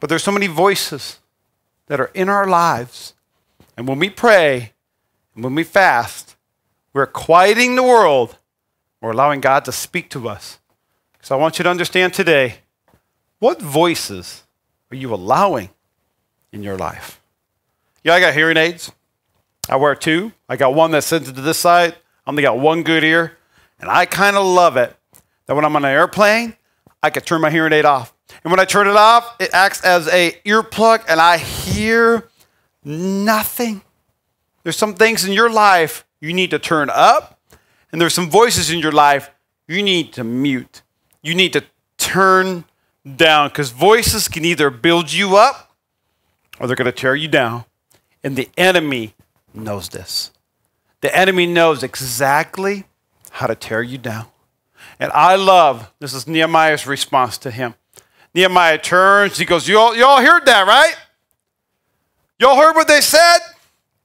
But 0.00 0.10
there's 0.10 0.22
so 0.22 0.30
many 0.30 0.46
voices 0.46 1.20
that 1.86 1.98
are 1.98 2.10
in 2.12 2.28
our 2.28 2.46
lives. 2.46 3.14
And 3.74 3.88
when 3.88 3.98
we 3.98 4.10
pray 4.10 4.74
and 5.34 5.42
when 5.42 5.54
we 5.54 5.64
fast, 5.64 6.36
we're 6.92 7.06
quieting 7.06 7.74
the 7.76 7.82
world. 7.82 8.36
We're 9.00 9.12
allowing 9.12 9.40
God 9.40 9.64
to 9.64 9.72
speak 9.72 10.10
to 10.10 10.28
us. 10.28 10.58
So 11.22 11.34
I 11.34 11.38
want 11.40 11.58
you 11.58 11.62
to 11.62 11.70
understand 11.70 12.12
today 12.12 12.56
what 13.38 13.62
voices 13.62 14.42
are 14.90 14.96
you 14.96 15.14
allowing 15.14 15.70
in 16.52 16.62
your 16.62 16.76
life? 16.76 17.18
Yeah, 18.04 18.12
I 18.12 18.20
got 18.20 18.34
hearing 18.34 18.58
aids. 18.58 18.92
I 19.68 19.76
wear 19.76 19.94
two. 19.94 20.32
I 20.48 20.56
got 20.56 20.74
one 20.74 20.90
that 20.92 21.02
sends 21.02 21.28
it 21.28 21.34
to 21.34 21.40
this 21.40 21.58
side. 21.58 21.94
I 22.26 22.30
only 22.30 22.42
got 22.42 22.58
one 22.58 22.82
good 22.82 23.04
ear. 23.04 23.36
And 23.80 23.90
I 23.90 24.06
kind 24.06 24.36
of 24.36 24.44
love 24.46 24.76
it 24.76 24.96
that 25.46 25.54
when 25.54 25.64
I'm 25.64 25.76
on 25.76 25.84
an 25.84 25.90
airplane, 25.90 26.56
I 27.02 27.10
can 27.10 27.22
turn 27.22 27.40
my 27.40 27.50
hearing 27.50 27.72
aid 27.72 27.84
off. 27.84 28.12
And 28.44 28.50
when 28.50 28.60
I 28.60 28.64
turn 28.64 28.88
it 28.88 28.96
off, 28.96 29.36
it 29.40 29.50
acts 29.52 29.84
as 29.84 30.08
a 30.08 30.32
earplug 30.44 31.04
and 31.08 31.20
I 31.20 31.38
hear 31.38 32.28
nothing. 32.84 33.82
There's 34.62 34.76
some 34.76 34.94
things 34.94 35.24
in 35.24 35.32
your 35.32 35.50
life 35.50 36.04
you 36.20 36.32
need 36.32 36.50
to 36.50 36.58
turn 36.58 36.90
up, 36.90 37.40
and 37.92 38.00
there's 38.00 38.14
some 38.14 38.28
voices 38.28 38.70
in 38.70 38.80
your 38.80 38.92
life 38.92 39.30
you 39.66 39.82
need 39.82 40.12
to 40.14 40.24
mute. 40.24 40.82
You 41.22 41.34
need 41.34 41.52
to 41.52 41.64
turn 41.96 42.64
down 43.16 43.48
because 43.48 43.70
voices 43.70 44.28
can 44.28 44.44
either 44.44 44.70
build 44.70 45.12
you 45.12 45.36
up 45.36 45.72
or 46.58 46.66
they're 46.66 46.76
going 46.76 46.86
to 46.86 46.92
tear 46.92 47.14
you 47.14 47.28
down. 47.28 47.64
And 48.24 48.36
the 48.36 48.48
enemy 48.56 49.14
knows 49.54 49.88
this. 49.88 50.30
The 51.00 51.16
enemy 51.16 51.46
knows 51.46 51.82
exactly 51.82 52.84
how 53.30 53.46
to 53.46 53.54
tear 53.54 53.82
you 53.82 53.98
down. 53.98 54.26
And 54.98 55.12
I 55.12 55.36
love 55.36 55.92
this 56.00 56.12
is 56.12 56.26
Nehemiah's 56.26 56.86
response 56.86 57.38
to 57.38 57.50
him. 57.50 57.74
Nehemiah 58.34 58.78
turns, 58.78 59.38
he 59.38 59.44
goes, 59.44 59.68
You 59.68 59.78
all, 59.78 59.96
you 59.96 60.04
all 60.04 60.20
heard 60.20 60.46
that, 60.46 60.66
right? 60.66 60.94
You 62.38 62.48
all 62.48 62.56
heard 62.56 62.74
what 62.74 62.88
they 62.88 63.00
said? 63.00 63.38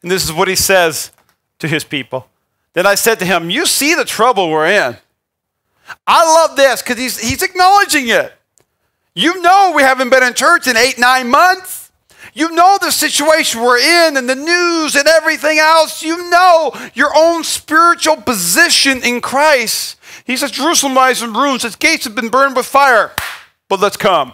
And 0.02 0.12
this 0.12 0.24
is 0.24 0.34
what 0.34 0.48
he 0.48 0.56
says 0.56 1.12
to 1.60 1.68
his 1.68 1.84
people. 1.84 2.28
Then 2.74 2.86
I 2.86 2.96
said 2.96 3.20
to 3.20 3.26
him, 3.26 3.50
You 3.50 3.66
see 3.66 3.96
the 3.96 4.06
trouble 4.06 4.50
we're 4.50 4.68
in. 4.68 4.98
I 6.08 6.26
love 6.26 6.56
this 6.56 6.82
because 6.82 6.98
he's, 6.98 7.20
he's 7.20 7.44
acknowledging 7.44 8.08
it. 8.08 8.34
You 9.16 9.42
know, 9.42 9.74
we 9.76 9.84
haven't 9.84 10.10
been 10.10 10.24
in 10.24 10.34
church 10.34 10.68
in 10.68 10.76
eight, 10.76 10.98
nine 10.98 11.30
months. 11.30 11.83
You 12.34 12.52
know 12.52 12.78
the 12.82 12.92
situation 12.92 13.62
we're 13.62 13.80
in 13.80 14.18
and 14.18 14.28
the 14.28 14.36
news 14.36 14.96
and 14.96 15.08
everything 15.08 15.60
else. 15.60 16.02
You 16.02 16.30
know 16.30 16.74
your 16.94 17.12
own 17.16 17.44
spiritual 17.44 18.18
position 18.18 19.04
in 19.04 19.22
Christ. 19.22 19.98
He 20.26 20.38
says, 20.38 20.52
Jerusalem 20.52 20.96
lies 20.96 21.22
in 21.22 21.34
ruins, 21.34 21.66
its 21.66 21.76
gates 21.76 22.06
have 22.06 22.16
been 22.16 22.30
burned 22.30 22.56
with 22.56 22.66
fire. 22.66 23.12
But 23.70 23.80
let's 23.80 23.98
come. 23.98 24.34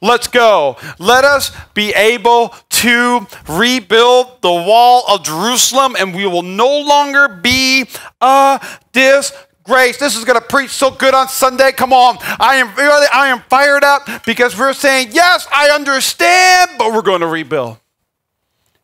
Let's 0.00 0.26
go. 0.26 0.76
Let 0.98 1.24
us 1.24 1.52
be 1.74 1.92
able 1.94 2.54
to 2.70 3.26
rebuild 3.48 4.42
the 4.42 4.52
wall 4.52 5.04
of 5.08 5.22
Jerusalem, 5.22 5.94
and 5.98 6.14
we 6.14 6.26
will 6.26 6.42
no 6.42 6.80
longer 6.80 7.28
be 7.28 7.86
a 8.20 8.60
dis 8.92 9.32
grace. 9.68 9.98
This 9.98 10.16
is 10.16 10.24
going 10.24 10.40
to 10.40 10.44
preach 10.44 10.70
so 10.70 10.90
good 10.90 11.14
on 11.14 11.28
Sunday. 11.28 11.72
Come 11.72 11.92
on. 11.92 12.16
I 12.40 12.56
am 12.56 12.74
really, 12.74 13.06
I 13.12 13.28
am 13.28 13.40
fired 13.50 13.84
up 13.84 14.24
because 14.24 14.58
we're 14.58 14.72
saying, 14.72 15.10
yes, 15.12 15.46
I 15.52 15.68
understand, 15.68 16.70
but 16.78 16.92
we're 16.92 17.02
going 17.02 17.20
to 17.20 17.26
rebuild. 17.26 17.78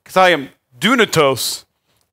Because 0.05 0.19
I 0.19 0.29
am 0.29 0.51
dunatos 0.79 1.65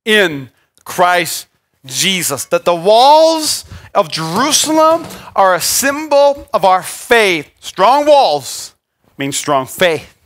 in 0.05 0.49
Christ 0.85 1.47
Jesus. 1.85 2.45
That 2.45 2.63
the 2.63 2.73
walls 2.73 3.65
of 3.93 4.09
Jerusalem 4.09 5.05
are 5.35 5.53
a 5.53 5.61
symbol 5.61 6.47
of 6.53 6.63
our 6.63 6.81
faith. 6.81 7.51
Strong 7.59 8.07
walls 8.07 8.73
means 9.17 9.35
strong 9.35 9.65
faith. 9.65 10.17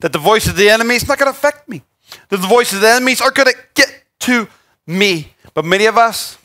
That 0.00 0.12
the 0.12 0.18
voice 0.18 0.46
of 0.46 0.56
the 0.56 0.68
enemy 0.68 0.96
is 0.96 1.08
not 1.08 1.18
going 1.18 1.32
to 1.32 1.36
affect 1.36 1.70
me. 1.70 1.82
That 2.28 2.36
the 2.36 2.46
voice 2.46 2.72
of 2.74 2.82
the 2.82 2.88
enemies 2.88 3.22
are 3.22 3.30
going 3.30 3.48
to 3.48 3.58
get 3.74 4.04
to 4.20 4.46
me. 4.86 5.32
But 5.54 5.64
many 5.64 5.86
of 5.86 5.96
us, 5.96 6.36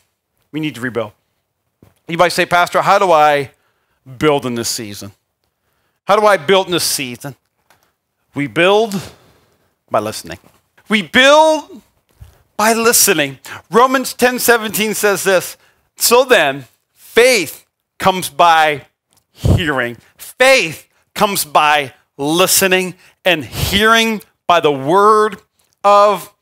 we 0.54 0.62
need 0.62 0.76
to 0.76 0.82
rebuild. 0.82 1.12
You 2.08 2.18
might 2.18 2.30
say, 2.30 2.46
Pastor, 2.46 2.82
how 2.82 3.00
do 3.00 3.12
I 3.12 3.52
build 4.18 4.46
in 4.46 4.56
this 4.56 4.70
season? 4.70 5.12
How 6.06 6.20
do 6.20 6.26
I 6.26 6.38
build 6.38 6.68
in 6.68 6.74
this 6.74 6.84
season? 6.84 7.36
We 8.36 8.48
build 8.48 8.94
by 9.90 10.00
listening. 10.00 10.40
We 10.90 11.04
build 11.04 11.82
by 12.58 12.74
listening. 12.74 13.40
Romans 13.72 14.14
10 14.14 14.40
17 14.40 14.94
says 14.94 15.24
this 15.24 15.56
So 15.96 16.26
then, 16.26 16.66
faith 16.92 17.66
comes 18.00 18.30
by 18.30 18.86
hearing, 19.32 19.98
faith 20.18 20.90
comes 21.16 21.46
by 21.46 21.94
listening, 22.18 22.96
and 23.24 23.46
hearing 23.46 24.22
by 24.46 24.60
the 24.60 24.72
word 24.72 25.42
of 25.84 26.34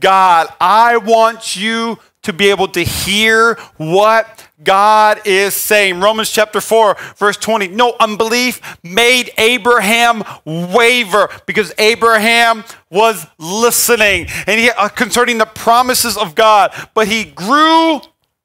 God. 0.00 0.48
I 0.60 0.96
want 0.96 1.56
you 1.56 1.98
to 2.22 2.32
be 2.32 2.50
able 2.50 2.68
to 2.68 2.82
hear 2.82 3.54
what 3.76 4.48
God 4.62 5.20
is 5.24 5.54
saying. 5.54 6.00
Romans 6.00 6.30
chapter 6.30 6.60
4, 6.60 6.96
verse 7.16 7.36
20. 7.36 7.68
No 7.68 7.96
unbelief 7.98 8.60
made 8.82 9.30
Abraham 9.38 10.22
waver 10.44 11.28
because 11.46 11.72
Abraham 11.78 12.64
was 12.90 13.26
listening 13.38 14.26
and 14.46 14.60
he, 14.60 14.70
uh, 14.70 14.88
concerning 14.88 15.38
the 15.38 15.46
promises 15.46 16.16
of 16.16 16.34
God, 16.34 16.72
but 16.94 17.08
he 17.08 17.24
grew. 17.24 18.00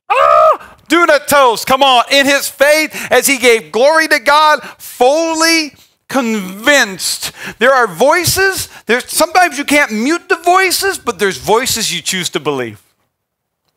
Ah, 0.10 0.78
dunatos, 0.88 1.66
come 1.66 1.84
on, 1.84 2.06
in 2.12 2.26
his 2.26 2.48
faith 2.48 2.96
as 3.12 3.28
he 3.28 3.38
gave 3.38 3.72
glory 3.72 4.08
to 4.08 4.20
God, 4.20 4.64
fully 4.80 5.74
convinced. 6.08 7.34
There 7.60 7.74
are 7.74 7.88
voices. 7.88 8.70
There's 8.86 9.12
sometimes 9.12 9.58
you 9.58 9.66
can't 9.66 9.92
mute 9.92 10.30
the 10.30 10.38
voices, 10.38 10.98
but 10.98 11.20
there's 11.20 11.38
voices 11.38 11.94
you 11.94 12.02
choose 12.02 12.30
to 12.30 12.40
believe. 12.40 12.82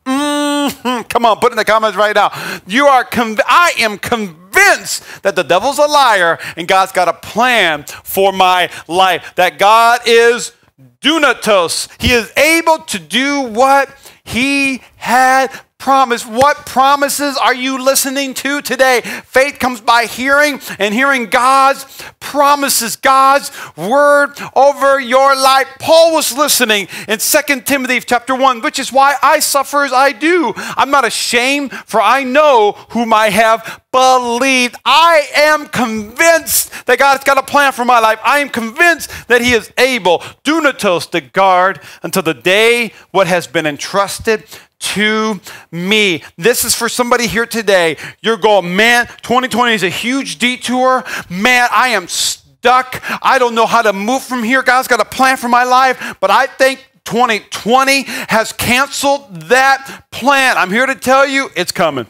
Mm-hmm. 0.05 1.03
Come 1.03 1.25
on, 1.25 1.37
put 1.37 1.51
in 1.51 1.57
the 1.57 1.65
comments 1.65 1.97
right 1.97 2.15
now. 2.15 2.31
You 2.65 2.87
are 2.87 3.03
conv- 3.03 3.41
I 3.45 3.73
am 3.79 3.97
convinced 3.97 5.23
that 5.23 5.35
the 5.35 5.43
devil's 5.43 5.77
a 5.77 5.85
liar 5.85 6.39
and 6.55 6.67
God's 6.67 6.91
got 6.91 7.07
a 7.07 7.13
plan 7.13 7.83
for 7.83 8.31
my 8.31 8.69
life. 8.87 9.33
That 9.35 9.59
God 9.59 10.01
is 10.05 10.53
dunatos. 11.01 11.89
He 12.01 12.13
is 12.13 12.31
able 12.37 12.79
to 12.79 12.99
do 12.99 13.41
what 13.41 13.89
he 14.23 14.81
had 14.95 15.51
promise. 15.81 16.25
What 16.27 16.67
promises 16.67 17.35
are 17.37 17.55
you 17.55 17.83
listening 17.83 18.35
to 18.35 18.61
today? 18.61 19.01
Faith 19.01 19.57
comes 19.57 19.81
by 19.81 20.05
hearing 20.05 20.61
and 20.77 20.93
hearing 20.93 21.25
God's 21.25 21.85
promises, 22.19 22.95
God's 22.95 23.51
word 23.75 24.33
over 24.55 24.99
your 24.99 25.35
life. 25.35 25.67
Paul 25.79 26.13
was 26.13 26.37
listening 26.37 26.87
in 27.07 27.17
2 27.17 27.61
Timothy 27.61 27.99
chapter 27.99 28.35
1, 28.35 28.61
which 28.61 28.77
is 28.77 28.93
why 28.93 29.15
I 29.23 29.39
suffer 29.39 29.83
as 29.83 29.91
I 29.91 30.11
do. 30.11 30.53
I'm 30.55 30.91
not 30.91 31.03
ashamed, 31.03 31.71
for 31.71 31.99
I 31.99 32.23
know 32.23 32.73
whom 32.91 33.11
I 33.11 33.31
have 33.31 33.81
believed. 33.91 34.75
I 34.85 35.27
am 35.35 35.65
convinced 35.65 36.85
that 36.85 36.99
God's 36.99 37.23
got 37.23 37.39
a 37.39 37.43
plan 37.43 37.73
for 37.73 37.85
my 37.85 37.99
life. 37.99 38.19
I 38.23 38.37
am 38.39 38.49
convinced 38.49 39.27
that 39.27 39.41
He 39.41 39.53
is 39.53 39.73
able, 39.79 40.19
dunatos, 40.43 41.09
to 41.09 41.21
guard 41.21 41.81
until 42.03 42.21
the 42.21 42.35
day 42.35 42.93
what 43.09 43.25
has 43.25 43.47
been 43.47 43.65
entrusted 43.65 44.43
to 44.81 45.39
me. 45.71 46.23
This 46.37 46.65
is 46.65 46.75
for 46.75 46.89
somebody 46.89 47.27
here 47.27 47.45
today. 47.45 47.97
You're 48.21 48.37
going, 48.37 48.75
man, 48.75 49.07
2020 49.21 49.73
is 49.73 49.83
a 49.83 49.89
huge 49.89 50.37
detour. 50.37 51.03
Man, 51.29 51.69
I 51.71 51.89
am 51.89 52.07
stuck. 52.07 53.01
I 53.21 53.39
don't 53.39 53.55
know 53.55 53.65
how 53.65 53.81
to 53.81 53.93
move 53.93 54.23
from 54.23 54.43
here. 54.43 54.63
God's 54.63 54.87
got 54.87 54.99
a 54.99 55.05
plan 55.05 55.37
for 55.37 55.47
my 55.47 55.63
life, 55.63 56.15
but 56.19 56.29
I 56.29 56.47
think 56.47 56.85
2020 57.05 58.03
has 58.29 58.51
canceled 58.53 59.41
that 59.43 60.05
plan. 60.11 60.57
I'm 60.57 60.71
here 60.71 60.85
to 60.85 60.95
tell 60.95 61.27
you 61.27 61.49
it's 61.55 61.71
coming. 61.71 62.07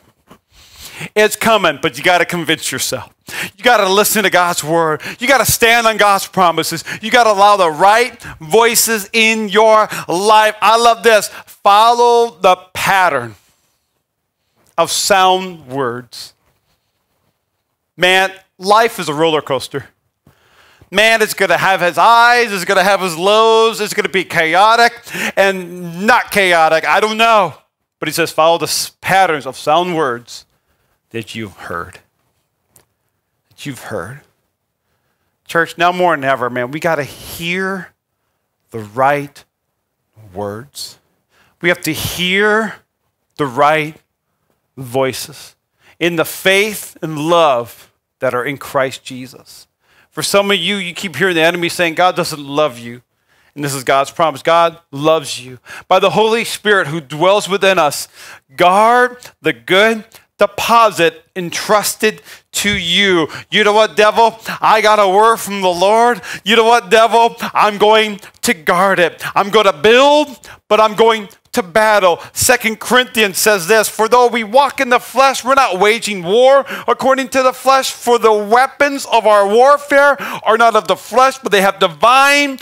It's 1.15 1.35
coming, 1.35 1.79
but 1.81 1.97
you 1.97 2.03
got 2.03 2.19
to 2.19 2.25
convince 2.25 2.71
yourself. 2.71 3.11
You 3.57 3.63
got 3.63 3.77
to 3.77 3.91
listen 3.91 4.23
to 4.23 4.29
God's 4.29 4.63
word. 4.63 5.01
You 5.19 5.27
got 5.27 5.45
to 5.45 5.51
stand 5.51 5.87
on 5.87 5.97
God's 5.97 6.27
promises. 6.27 6.83
You 7.01 7.11
got 7.11 7.25
to 7.25 7.31
allow 7.31 7.57
the 7.57 7.71
right 7.71 8.21
voices 8.39 9.09
in 9.13 9.49
your 9.49 9.87
life. 10.07 10.55
I 10.61 10.77
love 10.77 11.03
this. 11.03 11.27
Follow 11.27 12.37
the 12.39 12.55
pattern 12.73 13.35
of 14.77 14.91
sound 14.91 15.67
words. 15.67 16.33
Man, 17.97 18.31
life 18.57 18.99
is 18.99 19.09
a 19.09 19.13
roller 19.13 19.41
coaster. 19.41 19.87
Man 20.89 21.21
is 21.21 21.33
going 21.33 21.49
to 21.49 21.57
have 21.57 21.79
his 21.79 21.95
highs, 21.95 22.51
is 22.51 22.65
going 22.65 22.77
to 22.77 22.83
have 22.83 22.99
his 22.99 23.15
lows, 23.15 23.79
it's 23.79 23.93
going 23.93 24.05
to 24.05 24.09
be 24.09 24.25
chaotic 24.25 24.93
and 25.37 26.05
not 26.05 26.31
chaotic. 26.31 26.85
I 26.85 26.99
don't 26.99 27.17
know. 27.17 27.53
But 27.99 28.09
he 28.09 28.13
says, 28.13 28.31
follow 28.31 28.57
the 28.57 28.91
patterns 28.99 29.45
of 29.45 29.55
sound 29.55 29.95
words 29.95 30.45
that 31.11 31.35
you've 31.35 31.55
heard. 31.55 31.99
You've 33.65 33.83
heard. 33.83 34.21
Church, 35.45 35.77
now 35.77 35.91
more 35.91 36.15
than 36.15 36.23
ever, 36.23 36.49
man, 36.49 36.71
we 36.71 36.79
got 36.79 36.95
to 36.95 37.03
hear 37.03 37.89
the 38.71 38.79
right 38.79 39.43
words. 40.33 40.97
We 41.61 41.69
have 41.69 41.81
to 41.81 41.93
hear 41.93 42.75
the 43.37 43.45
right 43.45 43.97
voices 44.77 45.55
in 45.99 46.15
the 46.15 46.25
faith 46.25 46.97
and 47.01 47.19
love 47.19 47.91
that 48.19 48.33
are 48.33 48.45
in 48.45 48.57
Christ 48.57 49.03
Jesus. 49.03 49.67
For 50.09 50.23
some 50.23 50.51
of 50.51 50.57
you, 50.57 50.75
you 50.75 50.93
keep 50.93 51.15
hearing 51.15 51.35
the 51.35 51.41
enemy 51.41 51.69
saying, 51.69 51.95
God 51.95 52.15
doesn't 52.15 52.43
love 52.43 52.79
you. 52.79 53.01
And 53.55 53.63
this 53.63 53.73
is 53.73 53.83
God's 53.83 54.11
promise. 54.11 54.41
God 54.41 54.79
loves 54.91 55.43
you. 55.43 55.59
By 55.87 55.99
the 55.99 56.11
Holy 56.11 56.45
Spirit 56.45 56.87
who 56.87 57.01
dwells 57.01 57.49
within 57.49 57.77
us, 57.77 58.07
guard 58.55 59.17
the 59.41 59.53
good 59.53 60.05
deposit 60.41 61.23
entrusted 61.35 62.23
to 62.51 62.75
you. 62.75 63.27
You 63.51 63.63
know 63.63 63.73
what, 63.73 63.95
devil? 63.95 64.39
I 64.59 64.81
got 64.81 64.97
a 64.97 65.07
word 65.07 65.37
from 65.37 65.61
the 65.61 65.69
Lord. 65.69 66.19
You 66.43 66.55
know 66.55 66.63
what, 66.63 66.89
devil? 66.89 67.35
I'm 67.53 67.77
going 67.77 68.19
to 68.41 68.53
guard 68.55 68.97
it. 68.97 69.21
I'm 69.35 69.51
going 69.51 69.67
to 69.67 69.73
build, 69.73 70.27
but 70.67 70.79
I'm 70.79 70.95
going 70.95 71.29
to 71.53 71.61
battle. 71.61 72.19
Second 72.33 72.79
Corinthians 72.79 73.37
says 73.37 73.67
this 73.67 73.89
For 73.89 74.07
though 74.07 74.27
we 74.27 74.43
walk 74.43 74.79
in 74.79 74.89
the 74.89 74.99
flesh, 74.99 75.43
we're 75.43 75.53
not 75.53 75.79
waging 75.79 76.23
war 76.23 76.65
according 76.87 77.29
to 77.29 77.43
the 77.43 77.53
flesh, 77.53 77.91
for 77.91 78.17
the 78.17 78.33
weapons 78.33 79.05
of 79.11 79.27
our 79.27 79.47
warfare 79.47 80.21
are 80.43 80.57
not 80.57 80.75
of 80.75 80.87
the 80.87 80.95
flesh, 80.95 81.37
but 81.39 81.51
they 81.51 81.61
have 81.61 81.79
divine 81.79 82.57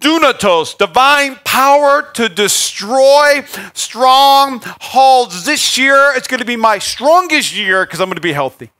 dunatos, 0.00 0.76
divine 0.76 1.36
power 1.44 2.10
to 2.14 2.28
destroy 2.28 3.42
strongholds. 3.72 5.44
This 5.44 5.78
year, 5.78 6.12
it's 6.16 6.28
going 6.28 6.40
to 6.40 6.46
be 6.46 6.56
my 6.56 6.78
strongest 6.78 7.56
year 7.56 7.84
because 7.84 8.00
I'm 8.00 8.08
going 8.08 8.16
to 8.16 8.20
be 8.20 8.32
healthy. 8.32 8.70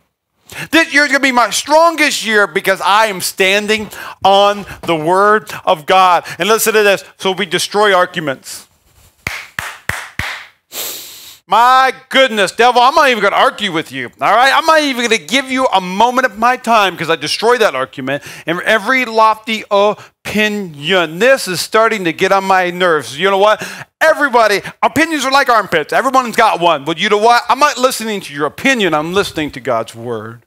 This 0.70 0.92
year 0.92 1.04
is 1.04 1.08
going 1.08 1.20
to 1.20 1.26
be 1.26 1.32
my 1.32 1.50
strongest 1.50 2.24
year 2.24 2.46
because 2.46 2.80
I 2.80 3.06
am 3.06 3.20
standing 3.20 3.88
on 4.24 4.66
the 4.82 4.94
Word 4.94 5.50
of 5.64 5.86
God. 5.86 6.24
And 6.38 6.48
listen 6.48 6.74
to 6.74 6.82
this. 6.82 7.04
So 7.18 7.32
we 7.32 7.46
destroy 7.46 7.94
arguments. 7.94 8.68
My 11.54 11.92
goodness, 12.08 12.50
devil, 12.50 12.82
I'm 12.82 12.96
not 12.96 13.10
even 13.10 13.22
going 13.22 13.32
to 13.32 13.38
argue 13.38 13.70
with 13.70 13.92
you. 13.92 14.10
All 14.20 14.34
right? 14.34 14.52
I'm 14.52 14.66
not 14.66 14.82
even 14.82 15.06
going 15.06 15.16
to 15.16 15.24
give 15.24 15.52
you 15.52 15.66
a 15.66 15.80
moment 15.80 16.26
of 16.26 16.36
my 16.36 16.56
time 16.56 16.94
because 16.94 17.08
I 17.08 17.14
destroy 17.14 17.58
that 17.58 17.76
argument 17.76 18.24
and 18.44 18.60
every 18.62 19.04
lofty 19.04 19.62
opinion. 19.70 21.20
This 21.20 21.46
is 21.46 21.60
starting 21.60 22.02
to 22.06 22.12
get 22.12 22.32
on 22.32 22.42
my 22.42 22.70
nerves. 22.70 23.16
You 23.16 23.30
know 23.30 23.38
what? 23.38 23.64
Everybody, 24.00 24.62
opinions 24.82 25.24
are 25.24 25.30
like 25.30 25.48
armpits. 25.48 25.92
Everyone's 25.92 26.34
got 26.34 26.58
one. 26.58 26.84
But 26.84 26.98
you 26.98 27.08
know 27.08 27.18
what? 27.18 27.44
I'm 27.48 27.60
not 27.60 27.78
listening 27.78 28.20
to 28.22 28.34
your 28.34 28.46
opinion, 28.46 28.92
I'm 28.92 29.12
listening 29.12 29.52
to 29.52 29.60
God's 29.60 29.94
word. 29.94 30.44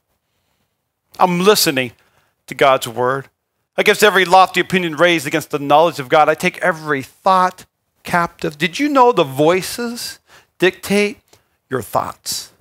I'm 1.18 1.40
listening 1.40 1.92
to 2.48 2.54
God's 2.54 2.86
word. 2.86 3.30
Against 3.78 4.04
every 4.04 4.26
lofty 4.26 4.60
opinion 4.60 4.96
raised 4.96 5.26
against 5.26 5.52
the 5.52 5.58
knowledge 5.58 6.00
of 6.00 6.10
God, 6.10 6.28
I 6.28 6.34
take 6.34 6.58
every 6.58 7.00
thought 7.02 7.64
captive. 8.02 8.58
Did 8.58 8.78
you 8.78 8.90
know 8.90 9.10
the 9.10 9.24
voices? 9.24 10.18
Dictate 10.58 11.18
your 11.70 11.82
thoughts. 11.82 12.52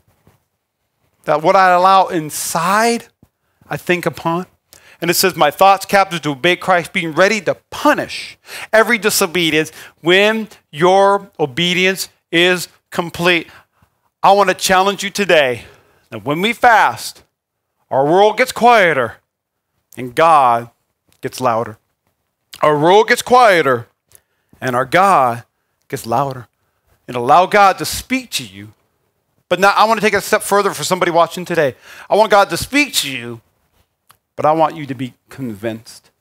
That 1.25 1.41
what 1.41 1.55
I 1.55 1.71
allow 1.71 2.07
inside, 2.07 3.07
I 3.69 3.77
think 3.77 4.05
upon. 4.05 4.45
And 5.01 5.11
it 5.11 5.15
says, 5.15 5.35
My 5.35 5.51
thoughts 5.51 5.85
captive 5.85 6.21
to 6.21 6.31
obey 6.31 6.55
Christ, 6.55 6.93
being 6.93 7.11
ready 7.11 7.41
to 7.41 7.55
punish 7.69 8.37
every 8.71 8.97
disobedience 8.97 9.71
when 10.01 10.47
your 10.71 11.31
obedience 11.39 12.09
is 12.31 12.67
complete. 12.89 13.47
I 14.23 14.31
want 14.31 14.49
to 14.49 14.55
challenge 14.55 15.03
you 15.03 15.09
today 15.09 15.65
that 16.09 16.23
when 16.23 16.41
we 16.41 16.53
fast, 16.53 17.23
our 17.91 18.05
world 18.05 18.37
gets 18.37 18.51
quieter 18.51 19.17
and 19.95 20.15
God 20.15 20.69
gets 21.21 21.39
louder. 21.39 21.77
Our 22.61 22.79
world 22.79 23.07
gets 23.07 23.21
quieter 23.21 23.87
and 24.59 24.75
our 24.75 24.85
God 24.85 25.43
gets 25.87 26.05
louder 26.05 26.47
and 27.07 27.15
allow 27.15 27.45
God 27.45 27.77
to 27.77 27.85
speak 27.85 28.29
to 28.31 28.43
you. 28.43 28.73
But 29.49 29.59
now 29.59 29.73
I 29.75 29.85
want 29.85 29.99
to 29.99 30.05
take 30.05 30.13
it 30.13 30.17
a 30.17 30.21
step 30.21 30.41
further 30.41 30.73
for 30.73 30.83
somebody 30.83 31.11
watching 31.11 31.45
today. 31.45 31.75
I 32.09 32.15
want 32.15 32.31
God 32.31 32.49
to 32.49 32.57
speak 32.57 32.93
to 32.95 33.11
you, 33.11 33.41
but 34.35 34.45
I 34.45 34.51
want 34.51 34.75
you 34.75 34.85
to 34.85 34.93
be 34.93 35.13
convinced. 35.29 36.11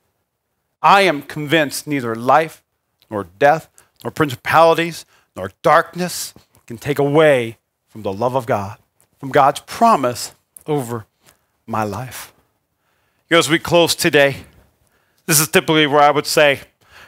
I 0.81 1.03
am 1.03 1.23
convinced 1.23 1.87
neither 1.87 2.15
life 2.15 2.63
nor 3.11 3.25
death 3.39 3.69
nor 4.05 4.11
principalities 4.11 5.05
nor 5.35 5.51
darkness 5.63 6.33
can 6.67 6.79
take 6.79 6.99
away 6.99 7.59
from 7.89 8.03
the 8.03 8.13
love 8.13 8.37
of 8.37 8.47
God, 8.47 8.79
from 9.19 9.31
God's 9.31 9.61
promise 9.61 10.33
over 10.67 11.07
my 11.67 11.83
life. 11.83 12.33
You 13.29 13.35
know, 13.35 13.39
as 13.39 13.51
we 13.51 13.59
close 13.59 13.95
today, 13.95 14.45
this 15.27 15.41
is 15.41 15.49
typically 15.49 15.87
where 15.87 16.01
I 16.01 16.11
would 16.11 16.27
say, 16.27 16.61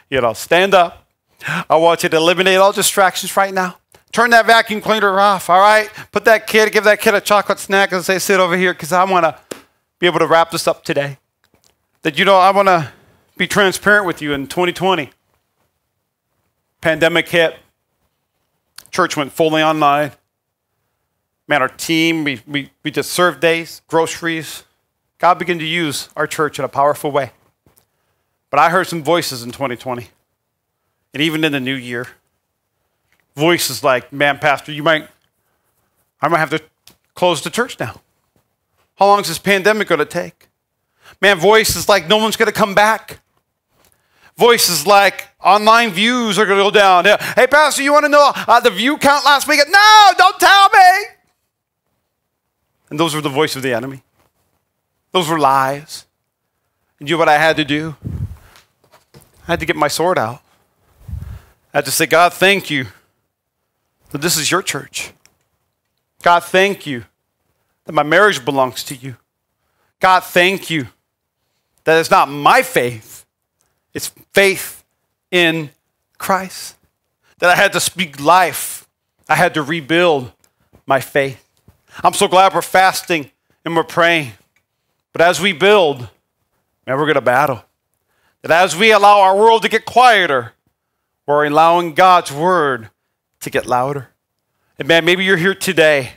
you 0.09 0.19
know, 0.19 0.33
stand 0.33 0.73
up, 0.73 1.07
I 1.47 1.77
want 1.77 2.03
you 2.03 2.09
to 2.09 2.17
eliminate 2.17 2.57
all 2.57 2.71
distractions 2.71 3.35
right 3.37 3.53
now. 3.53 3.77
Turn 4.11 4.31
that 4.31 4.45
vacuum 4.45 4.81
cleaner 4.81 5.19
off, 5.19 5.49
all 5.49 5.59
right? 5.59 5.89
Put 6.11 6.25
that 6.25 6.47
kid, 6.47 6.71
give 6.71 6.83
that 6.83 6.99
kid 6.99 7.13
a 7.13 7.21
chocolate 7.21 7.59
snack 7.59 7.91
and 7.91 8.03
say, 8.03 8.17
sit 8.19 8.39
over 8.39 8.57
here, 8.57 8.73
because 8.73 8.91
I 8.91 9.03
want 9.03 9.23
to 9.25 9.39
be 9.99 10.07
able 10.07 10.19
to 10.19 10.27
wrap 10.27 10.51
this 10.51 10.67
up 10.67 10.83
today. 10.83 11.17
That, 12.01 12.17
you 12.17 12.25
know, 12.25 12.37
I 12.37 12.51
want 12.51 12.67
to 12.67 12.91
be 13.37 13.47
transparent 13.47 14.05
with 14.05 14.21
you 14.21 14.33
in 14.33 14.47
2020. 14.47 15.11
Pandemic 16.81 17.29
hit, 17.29 17.57
church 18.89 19.15
went 19.15 19.31
fully 19.31 19.61
online. 19.61 20.11
Man, 21.47 21.61
our 21.61 21.67
team, 21.67 22.23
we, 22.23 22.41
we, 22.47 22.71
we 22.83 22.91
just 22.91 23.11
served 23.11 23.39
days, 23.39 23.81
groceries. 23.87 24.63
God 25.19 25.37
began 25.37 25.59
to 25.59 25.65
use 25.65 26.09
our 26.15 26.25
church 26.25 26.57
in 26.57 26.65
a 26.65 26.69
powerful 26.69 27.11
way. 27.11 27.31
But 28.49 28.59
I 28.59 28.69
heard 28.69 28.87
some 28.87 29.03
voices 29.03 29.43
in 29.43 29.51
2020 29.51 30.07
and 31.13 31.21
even 31.21 31.43
in 31.43 31.51
the 31.51 31.59
new 31.59 31.75
year. 31.75 32.07
Voices 33.35 33.83
like, 33.83 34.11
man, 34.11 34.37
Pastor, 34.37 34.71
you 34.71 34.83
might, 34.83 35.07
I 36.21 36.27
might 36.27 36.39
have 36.39 36.49
to 36.49 36.61
close 37.15 37.41
the 37.41 37.49
church 37.49 37.79
now. 37.79 38.01
How 38.95 39.07
long 39.07 39.21
is 39.21 39.27
this 39.27 39.39
pandemic 39.39 39.87
going 39.87 39.99
to 39.99 40.05
take? 40.05 40.49
Man, 41.21 41.37
voices 41.37 41.87
like, 41.87 42.07
no 42.07 42.17
one's 42.17 42.35
going 42.35 42.47
to 42.47 42.53
come 42.53 42.75
back. 42.75 43.19
Voices 44.37 44.85
like, 44.85 45.29
online 45.43 45.91
views 45.91 46.37
are 46.37 46.45
going 46.45 46.57
to 46.57 46.63
go 46.63 46.71
down. 46.71 47.05
Hey, 47.35 47.47
Pastor, 47.47 47.81
you 47.81 47.93
want 47.93 48.05
to 48.05 48.09
know 48.09 48.31
uh, 48.35 48.59
the 48.59 48.69
view 48.69 48.97
count 48.97 49.25
last 49.25 49.47
week? 49.47 49.59
No, 49.69 50.11
don't 50.17 50.39
tell 50.39 50.69
me. 50.69 51.05
And 52.89 52.99
those 52.99 53.13
were 53.13 53.21
the 53.21 53.29
voice 53.29 53.55
of 53.55 53.61
the 53.61 53.73
enemy. 53.73 54.03
Those 55.11 55.29
were 55.29 55.39
lies. 55.39 56.05
And 56.99 57.09
you 57.09 57.15
know 57.15 57.19
what 57.19 57.29
I 57.29 57.37
had 57.37 57.57
to 57.57 57.65
do? 57.65 57.95
I 59.47 59.53
had 59.53 59.59
to 59.59 59.65
get 59.65 59.75
my 59.75 59.87
sword 59.87 60.17
out. 60.17 60.41
I 61.73 61.77
had 61.77 61.85
to 61.85 61.91
say, 61.91 62.05
God, 62.05 62.33
thank 62.33 62.69
you 62.69 62.87
that 64.11 64.21
this 64.21 64.37
is 64.37 64.49
your 64.49 64.61
church. 64.61 65.11
God, 66.23 66.43
thank 66.43 66.85
you 66.85 67.05
that 67.85 67.93
my 67.93 68.03
marriage 68.03 68.43
belongs 68.43 68.83
to 68.85 68.95
you. 68.95 69.17
God, 69.99 70.23
thank 70.23 70.69
you 70.69 70.87
that 71.83 71.99
it's 71.99 72.11
not 72.11 72.29
my 72.29 72.61
faith, 72.61 73.25
it's 73.93 74.11
faith 74.33 74.83
in 75.31 75.69
Christ. 76.17 76.75
That 77.39 77.49
I 77.49 77.55
had 77.55 77.71
to 77.73 77.79
speak 77.79 78.19
life, 78.19 78.87
I 79.27 79.35
had 79.35 79.53
to 79.53 79.63
rebuild 79.63 80.31
my 80.85 80.99
faith. 80.99 81.45
I'm 82.03 82.13
so 82.13 82.27
glad 82.27 82.53
we're 82.53 82.61
fasting 82.61 83.31
and 83.63 83.75
we're 83.75 83.83
praying. 83.83 84.33
But 85.13 85.21
as 85.21 85.39
we 85.39 85.53
build, 85.53 85.99
man, 86.85 86.97
we're 86.97 87.05
going 87.05 87.15
to 87.15 87.21
battle. 87.21 87.63
That 88.41 88.51
as 88.51 88.75
we 88.75 88.91
allow 88.91 89.21
our 89.21 89.35
world 89.35 89.61
to 89.63 89.69
get 89.69 89.85
quieter, 89.85 90.53
we're 91.29 91.45
allowing 91.45 91.93
God's 91.93 92.31
word 92.31 92.89
to 93.41 93.51
get 93.51 93.67
louder. 93.67 94.09
And 94.79 94.87
man, 94.87 95.05
maybe 95.05 95.23
you're 95.23 95.37
here 95.37 95.53
today, 95.53 96.13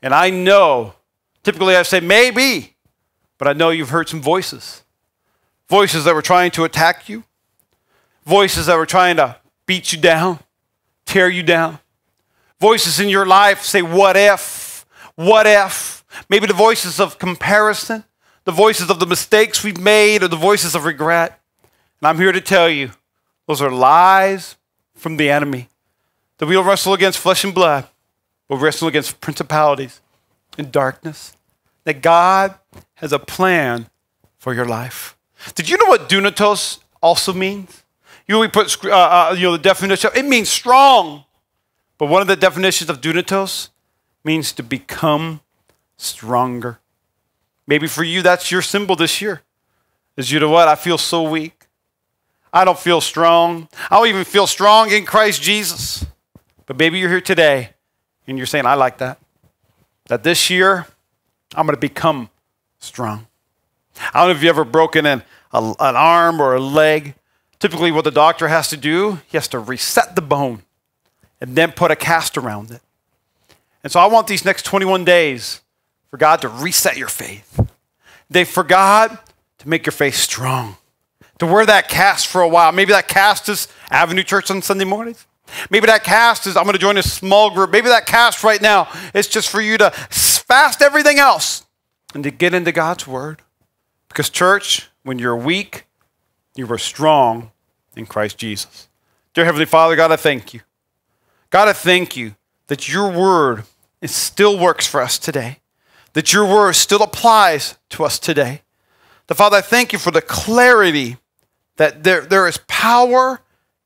and 0.00 0.14
I 0.14 0.30
know, 0.30 0.94
typically 1.42 1.74
I 1.74 1.82
say 1.82 1.98
maybe, 1.98 2.76
but 3.36 3.48
I 3.48 3.52
know 3.52 3.70
you've 3.70 3.90
heard 3.90 4.08
some 4.08 4.22
voices. 4.22 4.84
Voices 5.68 6.04
that 6.04 6.14
were 6.14 6.22
trying 6.22 6.52
to 6.52 6.62
attack 6.62 7.08
you, 7.08 7.24
voices 8.24 8.66
that 8.66 8.76
were 8.76 8.86
trying 8.86 9.16
to 9.16 9.36
beat 9.66 9.92
you 9.92 9.98
down, 10.00 10.38
tear 11.04 11.28
you 11.28 11.42
down. 11.42 11.80
Voices 12.60 13.00
in 13.00 13.08
your 13.08 13.26
life 13.26 13.62
say, 13.62 13.82
What 13.82 14.16
if? 14.16 14.86
What 15.16 15.48
if? 15.48 16.04
Maybe 16.28 16.46
the 16.46 16.54
voices 16.54 17.00
of 17.00 17.18
comparison, 17.18 18.04
the 18.44 18.52
voices 18.52 18.88
of 18.88 19.00
the 19.00 19.06
mistakes 19.06 19.64
we've 19.64 19.80
made, 19.80 20.22
or 20.22 20.28
the 20.28 20.36
voices 20.36 20.76
of 20.76 20.84
regret. 20.84 21.40
And 22.00 22.06
I'm 22.06 22.18
here 22.18 22.32
to 22.32 22.40
tell 22.40 22.68
you 22.68 22.92
those 23.48 23.62
are 23.62 23.70
lies 23.70 24.56
from 24.94 25.16
the 25.16 25.30
enemy. 25.30 25.68
That 26.36 26.46
we 26.46 26.54
don't 26.54 26.66
wrestle 26.66 26.92
against 26.92 27.18
flesh 27.18 27.42
and 27.42 27.54
blood, 27.54 27.88
but 28.46 28.58
wrestle 28.58 28.86
against 28.86 29.20
principalities 29.20 30.00
and 30.56 30.70
darkness. 30.70 31.34
That 31.84 32.02
God 32.02 32.54
has 32.96 33.12
a 33.12 33.18
plan 33.18 33.88
for 34.38 34.54
your 34.54 34.66
life. 34.66 35.16
Did 35.54 35.68
you 35.68 35.78
know 35.78 35.86
what 35.86 36.08
dunatos 36.08 36.78
also 37.02 37.32
means? 37.32 37.82
You 38.26 38.34
know, 38.34 38.40
we 38.40 38.48
put 38.48 38.84
uh, 38.84 38.90
uh, 38.90 39.34
you 39.36 39.44
know 39.44 39.52
the 39.52 39.58
definition. 39.58 40.10
It 40.14 40.26
means 40.26 40.50
strong, 40.50 41.24
but 41.96 42.06
one 42.06 42.20
of 42.20 42.28
the 42.28 42.36
definitions 42.36 42.90
of 42.90 43.00
dunatos 43.00 43.70
means 44.22 44.52
to 44.52 44.62
become 44.62 45.40
stronger. 45.96 46.78
Maybe 47.66 47.86
for 47.86 48.04
you, 48.04 48.20
that's 48.20 48.50
your 48.50 48.62
symbol 48.62 48.94
this 48.94 49.22
year. 49.22 49.42
Is 50.16 50.30
you 50.30 50.38
know 50.38 50.50
what? 50.50 50.68
I 50.68 50.74
feel 50.74 50.98
so 50.98 51.22
weak. 51.22 51.57
I 52.58 52.64
don't 52.64 52.78
feel 52.78 53.00
strong. 53.00 53.68
I 53.88 53.98
don't 53.98 54.08
even 54.08 54.24
feel 54.24 54.48
strong 54.48 54.90
in 54.90 55.04
Christ 55.04 55.40
Jesus. 55.40 56.04
But 56.66 56.76
maybe 56.76 56.98
you're 56.98 57.08
here 57.08 57.20
today 57.20 57.70
and 58.26 58.36
you're 58.36 58.48
saying, 58.48 58.66
I 58.66 58.74
like 58.74 58.98
that. 58.98 59.20
That 60.08 60.24
this 60.24 60.50
year, 60.50 60.84
I'm 61.54 61.66
going 61.66 61.76
to 61.76 61.80
become 61.80 62.30
strong. 62.80 63.28
I 64.12 64.18
don't 64.18 64.30
know 64.30 64.34
if 64.34 64.42
you've 64.42 64.50
ever 64.50 64.64
broken 64.64 65.06
an, 65.06 65.22
a, 65.52 65.58
an 65.78 65.94
arm 65.94 66.42
or 66.42 66.56
a 66.56 66.60
leg. 66.60 67.14
Typically, 67.60 67.92
what 67.92 68.02
the 68.02 68.10
doctor 68.10 68.48
has 68.48 68.68
to 68.70 68.76
do, 68.76 69.20
he 69.28 69.36
has 69.36 69.46
to 69.48 69.60
reset 69.60 70.16
the 70.16 70.22
bone 70.22 70.62
and 71.40 71.54
then 71.54 71.70
put 71.70 71.92
a 71.92 71.96
cast 71.96 72.36
around 72.36 72.72
it. 72.72 72.80
And 73.84 73.92
so 73.92 74.00
I 74.00 74.06
want 74.06 74.26
these 74.26 74.44
next 74.44 74.64
21 74.64 75.04
days 75.04 75.60
for 76.10 76.16
God 76.16 76.40
to 76.40 76.48
reset 76.48 76.96
your 76.96 77.06
faith. 77.06 77.60
They 78.28 78.42
for 78.42 78.64
God 78.64 79.16
to 79.58 79.68
make 79.68 79.86
your 79.86 79.92
faith 79.92 80.16
strong. 80.16 80.76
To 81.38 81.46
wear 81.46 81.64
that 81.66 81.88
cast 81.88 82.26
for 82.26 82.40
a 82.40 82.48
while. 82.48 82.72
Maybe 82.72 82.92
that 82.92 83.08
cast 83.08 83.48
is 83.48 83.68
Avenue 83.90 84.22
Church 84.22 84.50
on 84.50 84.60
Sunday 84.62 84.84
mornings. 84.84 85.26
Maybe 85.70 85.86
that 85.86 86.04
cast 86.04 86.46
is 86.46 86.56
I'm 86.56 86.64
going 86.64 86.74
to 86.74 86.80
join 86.80 86.96
a 86.96 87.02
small 87.02 87.50
group. 87.50 87.70
Maybe 87.70 87.88
that 87.88 88.06
cast 88.06 88.44
right 88.44 88.60
now 88.60 88.88
is 89.14 89.28
just 89.28 89.48
for 89.48 89.60
you 89.60 89.78
to 89.78 89.90
fast 89.90 90.82
everything 90.82 91.18
else 91.18 91.64
and 92.14 92.24
to 92.24 92.30
get 92.30 92.54
into 92.54 92.72
God's 92.72 93.06
word. 93.06 93.42
Because, 94.08 94.30
church, 94.30 94.88
when 95.02 95.18
you're 95.18 95.36
weak, 95.36 95.84
you 96.54 96.70
are 96.72 96.78
strong 96.78 97.52
in 97.96 98.06
Christ 98.06 98.38
Jesus. 98.38 98.88
Dear 99.32 99.44
Heavenly 99.44 99.66
Father, 99.66 99.96
God, 99.96 100.12
I 100.12 100.16
thank 100.16 100.52
you. 100.52 100.60
God, 101.50 101.68
I 101.68 101.72
thank 101.72 102.16
you 102.16 102.34
that 102.66 102.88
your 102.88 103.10
word 103.10 103.64
it 104.00 104.10
still 104.10 104.58
works 104.58 104.86
for 104.86 105.00
us 105.00 105.18
today, 105.18 105.58
that 106.12 106.32
your 106.32 106.44
word 106.44 106.74
still 106.74 107.02
applies 107.02 107.76
to 107.90 108.04
us 108.04 108.18
today. 108.18 108.62
The 109.26 109.34
Father, 109.34 109.58
I 109.58 109.60
thank 109.60 109.92
you 109.92 109.98
for 109.98 110.10
the 110.10 110.22
clarity 110.22 111.16
that 111.78 112.04
there, 112.04 112.20
there 112.20 112.46
is 112.46 112.58
power 112.68 113.40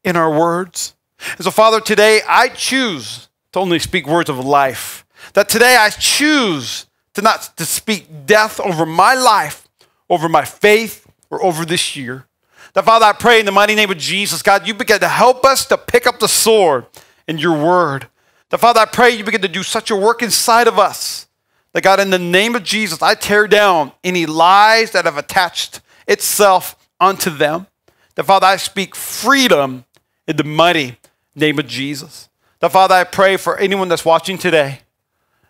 in 0.04 0.16
our 0.16 0.30
words. 0.30 0.94
And 1.36 1.44
so, 1.44 1.50
Father, 1.50 1.80
today 1.80 2.20
I 2.28 2.48
choose 2.48 3.28
to 3.52 3.60
only 3.60 3.78
speak 3.78 4.06
words 4.06 4.28
of 4.28 4.38
life. 4.44 5.06
That 5.34 5.48
today 5.48 5.76
I 5.78 5.90
choose 5.90 6.86
to 7.14 7.22
not 7.22 7.56
to 7.56 7.64
speak 7.64 8.26
death 8.26 8.58
over 8.58 8.84
my 8.84 9.14
life, 9.14 9.68
over 10.10 10.28
my 10.28 10.44
faith, 10.44 11.06
or 11.30 11.42
over 11.44 11.64
this 11.64 11.94
year. 11.94 12.26
That 12.74 12.84
Father, 12.84 13.06
I 13.06 13.12
pray 13.12 13.38
in 13.38 13.46
the 13.46 13.52
mighty 13.52 13.74
name 13.74 13.90
of 13.90 13.98
Jesus, 13.98 14.42
God, 14.42 14.66
you 14.66 14.74
begin 14.74 15.00
to 15.00 15.08
help 15.08 15.44
us 15.44 15.66
to 15.66 15.76
pick 15.76 16.06
up 16.06 16.18
the 16.18 16.28
sword 16.28 16.86
in 17.28 17.38
your 17.38 17.56
word. 17.56 18.08
That 18.50 18.58
Father, 18.58 18.80
I 18.80 18.86
pray 18.86 19.10
you 19.10 19.24
begin 19.24 19.42
to 19.42 19.48
do 19.48 19.62
such 19.62 19.90
a 19.90 19.96
work 19.96 20.22
inside 20.22 20.66
of 20.66 20.78
us. 20.78 21.28
That 21.72 21.82
God, 21.82 22.00
in 22.00 22.10
the 22.10 22.18
name 22.18 22.54
of 22.54 22.64
Jesus, 22.64 23.02
I 23.02 23.14
tear 23.14 23.46
down 23.46 23.92
any 24.02 24.26
lies 24.26 24.90
that 24.92 25.04
have 25.04 25.16
attached 25.16 25.80
itself 26.06 26.76
unto 27.00 27.30
them. 27.30 27.66
That 28.14 28.24
Father, 28.24 28.46
I 28.46 28.56
speak 28.56 28.94
freedom 28.94 29.84
in 30.26 30.36
the 30.36 30.44
mighty 30.44 30.98
name 31.34 31.58
of 31.58 31.66
Jesus. 31.66 32.28
That 32.60 32.72
Father, 32.72 32.94
I 32.94 33.04
pray 33.04 33.36
for 33.36 33.56
anyone 33.58 33.88
that's 33.88 34.04
watching 34.04 34.38
today. 34.38 34.80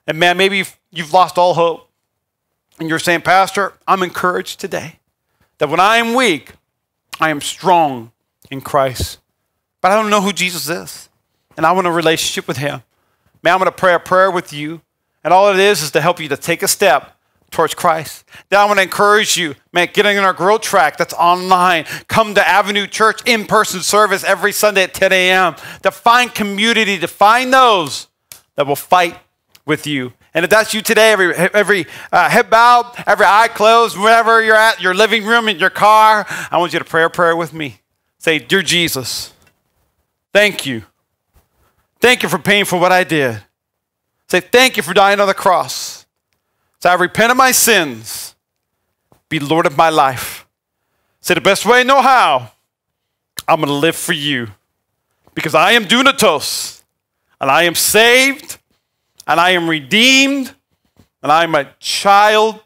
And 0.07 0.19
man, 0.19 0.37
maybe 0.37 0.59
you've, 0.59 0.79
you've 0.91 1.13
lost 1.13 1.39
all 1.39 1.55
hope. 1.55 1.89
And 2.79 2.89
you're 2.89 2.99
saying, 2.99 3.23
Pastor, 3.23 3.75
I'm 3.87 4.03
encouraged 4.03 4.59
today 4.59 4.99
that 5.59 5.69
when 5.69 5.81
I 5.81 5.99
am 5.99 6.15
weak, 6.15 6.53
I 7.21 7.31
am 7.31 7.41
strong 7.41 8.13
in 8.51 8.61
Christ. 8.61 9.19
But 9.81 9.93
I 9.93 9.97
don't 10.01 10.11
know 10.11 10.21
who 10.21 10.33
Jesus 10.33 10.69
is. 10.69 11.09
And 11.57 11.67
I 11.67 11.73
want 11.73 11.87
a 11.87 11.93
relationship 11.93 12.49
with 12.49 12.57
him. 12.57 12.83
Man, 13.43 13.55
I'm 13.55 13.59
going 13.59 13.71
to 13.71 13.77
pray 13.77 13.95
a 13.95 13.99
prayer 13.99 14.31
with 14.31 14.53
you. 14.53 14.81
And 15.23 15.33
all 15.33 15.51
it 15.53 15.59
is 15.59 15.83
is 15.83 15.91
to 15.93 16.01
help 16.01 16.19
you 16.19 16.29
to 16.29 16.37
take 16.37 16.63
a 16.63 16.69
step 16.69 17.17
towards 17.53 17.75
Christ. 17.75 18.25
Then 18.49 18.59
I 18.59 18.65
want 18.65 18.79
to 18.79 18.83
encourage 18.83 19.37
you, 19.37 19.55
man, 19.73 19.89
get 19.93 20.07
in 20.07 20.19
our 20.19 20.33
growth 20.33 20.63
track 20.63 20.97
that's 20.97 21.15
online. 21.15 21.85
Come 22.09 22.35
to 22.35 22.47
Avenue 22.47 22.87
Church 22.87 23.21
in 23.27 23.47
person 23.47 23.81
service 23.81 24.25
every 24.25 24.53
Sunday 24.53 24.83
at 24.83 24.95
10 24.95 25.13
a.m. 25.13 25.55
to 25.83 25.91
find 25.91 26.35
community, 26.35 26.99
to 26.99 27.09
find 27.09 27.53
those 27.53 28.09
that 28.57 28.67
will 28.67 28.77
fight 28.77 29.17
with 29.65 29.87
you. 29.87 30.13
And 30.35 30.45
if 30.45 30.51
that's 30.51 30.73
you 30.73 30.81
today, 30.81 31.13
every, 31.13 31.35
every 31.35 31.87
uh, 32.11 32.29
head 32.29 32.49
bowed, 32.49 32.91
every 33.07 33.27
eye 33.27 33.49
closed, 33.49 33.99
wherever 33.99 34.43
you're 34.43 34.57
at, 34.57 34.81
your 34.81 34.95
living 34.95 35.25
room, 35.27 35.49
in 35.49 35.59
your 35.59 35.71
car, 35.71 36.27
I 36.51 36.59
want 36.59 36.73
you 36.73 36.79
to 36.79 36.85
pray 36.85 37.05
a 37.05 37.11
prayer 37.11 37.37
with 37.37 37.53
me. 37.53 37.81
Say, 38.19 38.39
Dear 38.39 38.63
Jesus, 38.63 39.33
thank 40.33 40.65
you. 40.65 40.85
Thank 42.01 42.23
you 42.23 42.29
for 42.29 42.39
paying 42.39 42.65
for 42.65 42.81
what 42.81 42.93
I 42.93 43.05
did. 43.05 43.43
Say, 44.29 44.41
Thank 44.41 44.77
you 44.77 44.83
for 44.83 44.95
dying 44.95 45.21
on 45.21 45.27
the 45.27 45.35
cross. 45.35 45.82
So 46.83 46.91
I 46.91 46.95
repent 46.95 47.31
of 47.31 47.37
my 47.37 47.53
sins. 47.53 48.35
Be 49.29 49.39
Lord 49.39 49.67
of 49.67 49.77
my 49.77 49.89
life. 49.89 50.49
Say, 51.21 51.35
the 51.35 51.41
best 51.41 51.65
way 51.65 51.79
I 51.79 51.83
know 51.85 52.03
how, 52.03 52.51
I'm 53.47 53.61
going 53.61 53.69
to 53.69 53.73
live 53.73 53.95
for 53.95 54.15
you. 54.15 54.49
Because 55.33 55.55
I 55.55 55.73
am 55.73 55.85
dunatos, 55.85 56.83
and 57.41 57.53
I 57.53 57.63
am 57.63 57.77
saved, 57.77 58.59
and 59.29 59.39
I 59.39 59.51
am 59.51 59.71
redeemed, 59.71 60.57
and 61.23 61.31
I 61.31 61.45
am 61.45 61.55
a 61.55 61.73
child 61.79 62.61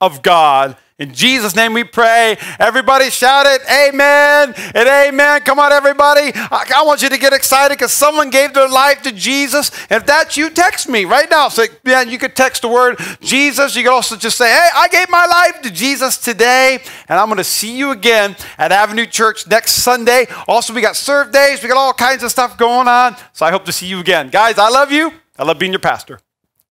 of 0.00 0.22
God. 0.22 0.74
In 0.98 1.14
Jesus' 1.14 1.54
name 1.54 1.74
we 1.74 1.84
pray. 1.84 2.36
Everybody 2.58 3.08
shout 3.10 3.46
it, 3.46 3.62
amen 3.70 4.52
and 4.74 4.88
amen. 4.88 5.42
Come 5.42 5.60
on, 5.60 5.70
everybody. 5.70 6.32
I, 6.34 6.82
want 6.84 7.02
you 7.02 7.08
to 7.08 7.18
get 7.18 7.32
excited 7.32 7.78
because 7.78 7.92
someone 7.92 8.30
gave 8.30 8.52
their 8.52 8.68
life 8.68 9.02
to 9.02 9.12
Jesus. 9.12 9.70
And 9.90 10.00
if 10.00 10.06
that's 10.06 10.36
you, 10.36 10.50
text 10.50 10.88
me 10.88 11.04
right 11.04 11.30
now. 11.30 11.50
Say, 11.50 11.68
yeah, 11.84 12.02
you 12.02 12.18
could 12.18 12.34
text 12.34 12.62
the 12.62 12.68
word 12.68 12.98
Jesus. 13.20 13.76
You 13.76 13.84
could 13.84 13.92
also 13.92 14.16
just 14.16 14.36
say, 14.36 14.50
hey, 14.50 14.68
I 14.74 14.88
gave 14.88 15.08
my 15.08 15.24
life 15.24 15.62
to 15.62 15.70
Jesus 15.70 16.18
today. 16.18 16.80
And 17.08 17.16
I'm 17.16 17.28
going 17.28 17.38
to 17.38 17.44
see 17.44 17.78
you 17.78 17.92
again 17.92 18.34
at 18.58 18.72
Avenue 18.72 19.06
Church 19.06 19.46
next 19.46 19.74
Sunday. 19.74 20.26
Also, 20.48 20.74
we 20.74 20.80
got 20.80 20.96
serve 20.96 21.30
days. 21.30 21.62
We 21.62 21.68
got 21.68 21.78
all 21.78 21.92
kinds 21.92 22.24
of 22.24 22.32
stuff 22.32 22.58
going 22.58 22.88
on. 22.88 23.16
So 23.32 23.46
I 23.46 23.52
hope 23.52 23.64
to 23.66 23.72
see 23.72 23.86
you 23.86 24.00
again. 24.00 24.30
Guys, 24.30 24.58
I 24.58 24.68
love 24.68 24.90
you. 24.90 25.12
I 25.38 25.44
love 25.44 25.60
being 25.60 25.72
your 25.72 25.78
pastor. 25.78 26.18